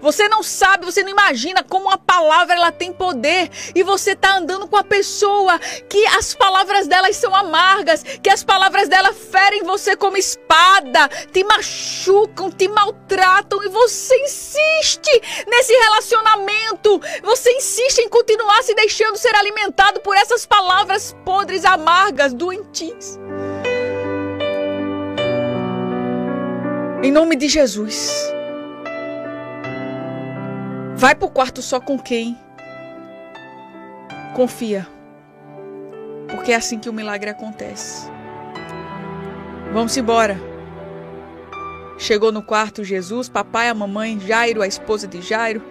Você 0.00 0.28
não 0.28 0.42
sabe, 0.42 0.84
você 0.84 1.02
não 1.02 1.10
imagina 1.10 1.62
como 1.62 1.90
a 1.90 1.98
palavra 1.98 2.54
ela 2.54 2.72
tem 2.72 2.92
poder 2.92 3.50
e 3.74 3.82
você 3.82 4.14
tá 4.14 4.36
andando 4.36 4.68
com 4.68 4.76
a 4.76 4.84
pessoa 4.84 5.58
que 5.88 6.06
as 6.06 6.34
palavras 6.34 6.86
delas 6.86 7.16
são 7.16 7.34
amargas, 7.34 8.02
que 8.22 8.30
as 8.30 8.42
palavras 8.42 8.88
dela 8.88 9.12
ferem 9.12 9.62
você 9.62 9.96
como 9.96 10.16
espada, 10.16 11.08
te 11.32 11.44
machucam, 11.44 12.50
te 12.50 12.68
maltratam 12.68 13.62
e 13.64 13.68
você 13.68 14.16
insiste 14.22 15.44
nesse 15.46 15.72
relacionamento. 15.72 17.00
Você 17.22 17.50
insiste 17.52 17.98
em 17.98 18.08
continuar 18.08 18.62
se 18.62 18.74
deixando 18.74 19.16
ser 19.16 19.34
alimentado 19.34 20.00
por 20.00 20.16
essas 20.16 20.46
palavras 20.46 21.14
podres, 21.24 21.64
amargas, 21.64 22.32
doentias. 22.32 23.18
Em 27.02 27.12
nome 27.12 27.36
de 27.36 27.48
Jesus. 27.48 28.37
Vai 30.98 31.14
pro 31.14 31.30
quarto 31.30 31.62
só 31.62 31.78
com 31.78 31.96
quem 31.96 32.36
confia. 34.34 34.84
Porque 36.28 36.50
é 36.50 36.56
assim 36.56 36.76
que 36.76 36.88
o 36.88 36.92
milagre 36.92 37.30
acontece. 37.30 38.10
Vamos 39.72 39.96
embora. 39.96 40.36
Chegou 42.00 42.32
no 42.32 42.42
quarto 42.42 42.82
Jesus, 42.82 43.28
papai, 43.28 43.68
a 43.68 43.74
mamãe, 43.74 44.18
Jairo, 44.18 44.60
a 44.60 44.66
esposa 44.66 45.06
de 45.06 45.22
Jairo. 45.22 45.62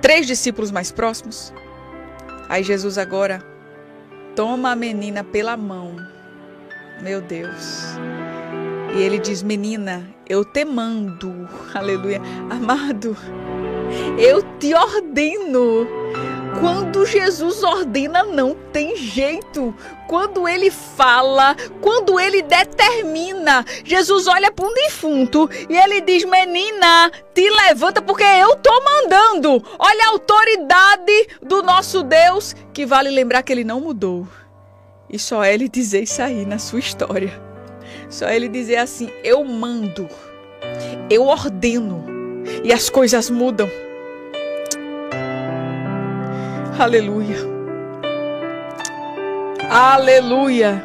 Três 0.00 0.26
discípulos 0.26 0.70
mais 0.70 0.90
próximos. 0.90 1.52
Aí 2.48 2.64
Jesus 2.64 2.96
agora 2.96 3.44
toma 4.34 4.70
a 4.70 4.76
menina 4.76 5.22
pela 5.22 5.54
mão. 5.54 5.96
Meu 7.02 7.20
Deus. 7.20 7.94
E 8.94 9.02
ele 9.02 9.18
diz: 9.18 9.42
Menina, 9.42 10.06
eu 10.28 10.44
te 10.44 10.64
mando, 10.64 11.48
aleluia, 11.74 12.20
amado, 12.50 13.16
eu 14.18 14.42
te 14.58 14.74
ordeno. 14.74 15.86
Quando 16.60 17.06
Jesus 17.06 17.62
ordena, 17.62 18.22
não 18.22 18.54
tem 18.72 18.94
jeito. 18.94 19.74
Quando 20.06 20.46
ele 20.46 20.70
fala, 20.70 21.56
quando 21.80 22.20
ele 22.20 22.42
determina, 22.42 23.64
Jesus 23.82 24.26
olha 24.26 24.52
para 24.52 24.66
um 24.66 24.74
defunto 24.74 25.48
e 25.70 25.76
ele 25.76 26.02
diz: 26.02 26.24
Menina, 26.24 27.10
te 27.34 27.48
levanta 27.48 28.02
porque 28.02 28.22
eu 28.22 28.54
tô 28.56 28.70
mandando. 28.84 29.64
Olha 29.78 30.04
a 30.04 30.10
autoridade 30.10 31.28
do 31.42 31.62
nosso 31.62 32.02
Deus, 32.02 32.54
que 32.74 32.84
vale 32.84 33.10
lembrar 33.10 33.42
que 33.42 33.52
ele 33.52 33.64
não 33.64 33.80
mudou. 33.80 34.28
E 35.08 35.18
só 35.18 35.44
ele 35.44 35.68
dizer 35.68 36.02
isso 36.02 36.20
aí 36.20 36.44
na 36.44 36.58
sua 36.58 36.78
história. 36.78 37.51
Só 38.12 38.28
ele 38.28 38.46
dizer 38.46 38.76
assim: 38.76 39.08
Eu 39.24 39.42
mando, 39.42 40.06
eu 41.08 41.24
ordeno, 41.24 42.04
e 42.62 42.70
as 42.70 42.90
coisas 42.90 43.30
mudam. 43.30 43.66
Aleluia. 46.78 47.38
Aleluia. 49.70 50.84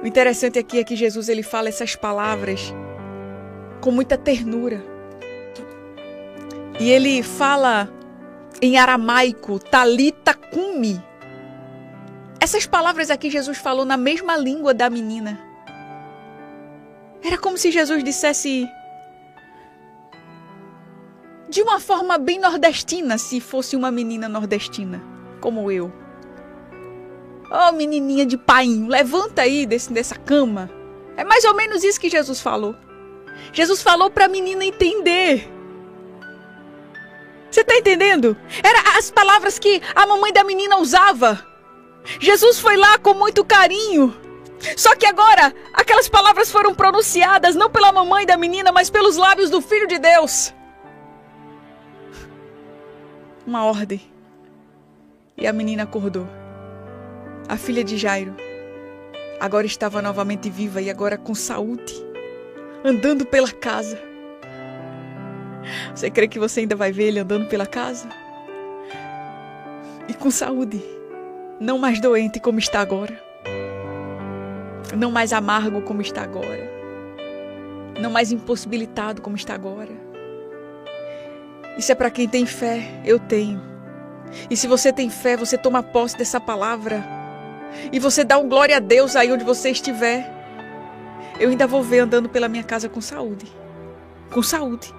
O 0.00 0.06
interessante 0.06 0.60
aqui 0.60 0.78
é 0.78 0.84
que 0.84 0.94
Jesus 0.94 1.28
ele 1.28 1.42
fala 1.42 1.68
essas 1.68 1.96
palavras 1.96 2.72
com 3.80 3.90
muita 3.90 4.16
ternura. 4.16 4.80
E 6.78 6.88
ele 6.88 7.20
fala 7.24 7.88
em 8.60 8.78
aramaico, 8.78 9.58
talita 9.58 10.34
kumi. 10.34 11.02
Essas 12.40 12.64
palavras 12.64 13.10
aqui 13.10 13.28
Jesus 13.28 13.58
falou 13.58 13.84
na 13.84 13.96
mesma 13.96 14.36
língua 14.36 14.72
da 14.72 14.88
menina. 14.88 15.51
Era 17.22 17.38
como 17.38 17.56
se 17.56 17.70
Jesus 17.70 18.02
dissesse 18.02 18.68
de 21.48 21.60
uma 21.60 21.78
forma 21.78 22.16
bem 22.18 22.40
nordestina, 22.40 23.18
se 23.18 23.40
fosse 23.40 23.76
uma 23.76 23.90
menina 23.90 24.28
nordestina, 24.28 25.02
como 25.40 25.70
eu. 25.70 25.92
Oh, 27.50 27.72
menininha 27.72 28.24
de 28.24 28.38
painho, 28.38 28.88
levanta 28.88 29.42
aí 29.42 29.66
desse, 29.66 29.92
dessa 29.92 30.14
cama. 30.16 30.70
É 31.16 31.24
mais 31.24 31.44
ou 31.44 31.54
menos 31.54 31.84
isso 31.84 32.00
que 32.00 32.08
Jesus 32.08 32.40
falou. 32.40 32.74
Jesus 33.52 33.82
falou 33.82 34.10
para 34.10 34.24
a 34.24 34.28
menina 34.28 34.64
entender. 34.64 35.48
Você 37.50 37.60
está 37.60 37.76
entendendo? 37.76 38.34
Era 38.62 38.98
as 38.98 39.10
palavras 39.10 39.58
que 39.58 39.82
a 39.94 40.06
mamãe 40.06 40.32
da 40.32 40.42
menina 40.42 40.78
usava. 40.78 41.46
Jesus 42.18 42.58
foi 42.58 42.78
lá 42.78 42.98
com 42.98 43.12
muito 43.12 43.44
carinho. 43.44 44.16
Só 44.76 44.94
que 44.94 45.06
agora, 45.06 45.54
aquelas 45.72 46.08
palavras 46.08 46.50
foram 46.50 46.74
pronunciadas 46.74 47.54
não 47.54 47.70
pela 47.70 47.92
mamãe 47.92 48.24
da 48.24 48.36
menina, 48.36 48.70
mas 48.70 48.90
pelos 48.90 49.16
lábios 49.16 49.50
do 49.50 49.60
Filho 49.60 49.86
de 49.86 49.98
Deus. 49.98 50.54
Uma 53.46 53.64
ordem. 53.64 54.00
E 55.36 55.46
a 55.46 55.52
menina 55.52 55.82
acordou. 55.82 56.28
A 57.48 57.56
filha 57.56 57.82
de 57.82 57.98
Jairo 57.98 58.34
agora 59.40 59.66
estava 59.66 60.00
novamente 60.00 60.48
viva 60.48 60.80
e 60.80 60.88
agora 60.88 61.18
com 61.18 61.34
saúde, 61.34 61.92
andando 62.84 63.26
pela 63.26 63.50
casa. 63.50 63.98
Você 65.92 66.08
crê 66.10 66.28
que 66.28 66.38
você 66.38 66.60
ainda 66.60 66.76
vai 66.76 66.92
ver 66.92 67.08
ele 67.08 67.18
andando 67.18 67.48
pela 67.48 67.66
casa? 67.66 68.08
E 70.08 70.14
com 70.14 70.30
saúde, 70.30 70.80
não 71.58 71.76
mais 71.76 72.00
doente 72.00 72.38
como 72.38 72.60
está 72.60 72.80
agora, 72.80 73.20
não 74.96 75.10
mais 75.10 75.32
amargo 75.32 75.82
como 75.82 76.02
está 76.02 76.22
agora, 76.22 76.70
não 78.00 78.10
mais 78.10 78.32
impossibilitado 78.32 79.22
como 79.22 79.36
está 79.36 79.54
agora. 79.54 79.90
Isso 81.78 81.90
é 81.90 81.94
para 81.94 82.10
quem 82.10 82.28
tem 82.28 82.44
fé, 82.44 83.00
eu 83.04 83.18
tenho. 83.18 83.60
E 84.50 84.56
se 84.56 84.66
você 84.66 84.92
tem 84.92 85.10
fé, 85.10 85.36
você 85.36 85.56
toma 85.56 85.82
posse 85.82 86.16
dessa 86.16 86.40
palavra 86.40 87.04
e 87.92 87.98
você 87.98 88.24
dá 88.24 88.38
um 88.38 88.48
glória 88.48 88.76
a 88.76 88.80
Deus 88.80 89.16
aí 89.16 89.32
onde 89.32 89.44
você 89.44 89.70
estiver. 89.70 90.30
Eu 91.40 91.50
ainda 91.50 91.66
vou 91.66 91.82
ver 91.82 92.00
andando 92.00 92.28
pela 92.28 92.48
minha 92.48 92.62
casa 92.62 92.88
com 92.88 93.00
saúde. 93.00 93.46
Com 94.30 94.42
saúde. 94.42 94.92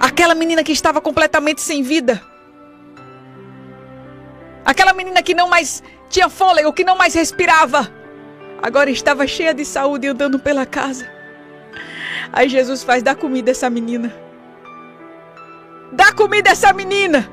Aquela 0.00 0.34
menina 0.34 0.64
que 0.64 0.72
estava 0.72 1.00
completamente 1.00 1.60
sem 1.60 1.82
vida. 1.82 2.22
Aquela 4.66 4.92
menina 4.92 5.22
que 5.22 5.32
não 5.32 5.48
mais 5.48 5.80
tinha 6.10 6.28
fôlego, 6.28 6.72
que 6.72 6.82
não 6.82 6.96
mais 6.96 7.14
respirava. 7.14 7.88
Agora 8.60 8.90
estava 8.90 9.24
cheia 9.24 9.54
de 9.54 9.64
saúde 9.64 10.08
andando 10.08 10.40
pela 10.40 10.66
casa. 10.66 11.08
Aí 12.32 12.48
Jesus 12.48 12.82
faz 12.82 13.00
dar 13.00 13.14
comida 13.14 13.50
a 13.50 13.52
essa 13.52 13.70
menina. 13.70 14.12
Dá 15.92 16.12
comida 16.12 16.50
a 16.50 16.52
essa 16.52 16.72
menina. 16.72 17.30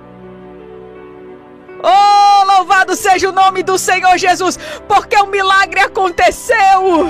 Oh, 1.81 2.45
louvado 2.45 2.95
seja 2.95 3.27
o 3.27 3.33
nome 3.33 3.63
do 3.63 3.79
Senhor 3.79 4.15
Jesus, 4.15 4.57
porque 4.87 5.15
o 5.17 5.25
milagre 5.25 5.79
aconteceu. 5.79 7.07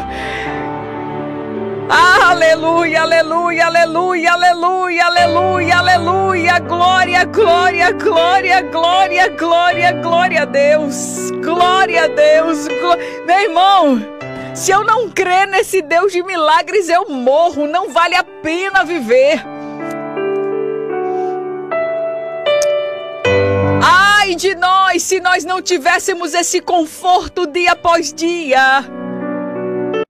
Aleluia, 1.89 3.01
aleluia, 3.01 3.65
aleluia, 3.65 4.33
aleluia, 4.33 5.05
aleluia, 5.05 5.77
aleluia. 5.77 6.59
Glória, 6.59 7.25
glória, 7.25 7.91
glória, 7.91 8.61
glória, 8.61 9.29
glória, 9.29 9.91
glória 9.91 10.41
a 10.43 10.45
Deus. 10.45 11.31
Glória 11.43 12.05
a 12.05 12.07
Deus. 12.07 12.67
Meu 13.25 13.39
irmão, 13.39 14.01
se 14.55 14.71
eu 14.71 14.83
não 14.83 15.09
crer 15.09 15.47
nesse 15.47 15.81
Deus 15.81 16.11
de 16.11 16.23
milagres, 16.23 16.87
eu 16.89 17.09
morro. 17.09 17.67
Não 17.67 17.89
vale 17.89 18.15
a 18.15 18.23
pena 18.23 18.83
viver. 18.83 19.43
Ai 23.81 24.35
de 24.35 24.55
nós 24.55 25.03
se 25.03 25.19
nós 25.19 25.43
não 25.43 25.61
tivéssemos 25.61 26.33
esse 26.33 26.61
conforto 26.61 27.45
dia 27.45 27.73
após 27.73 28.13
dia. 28.13 29.02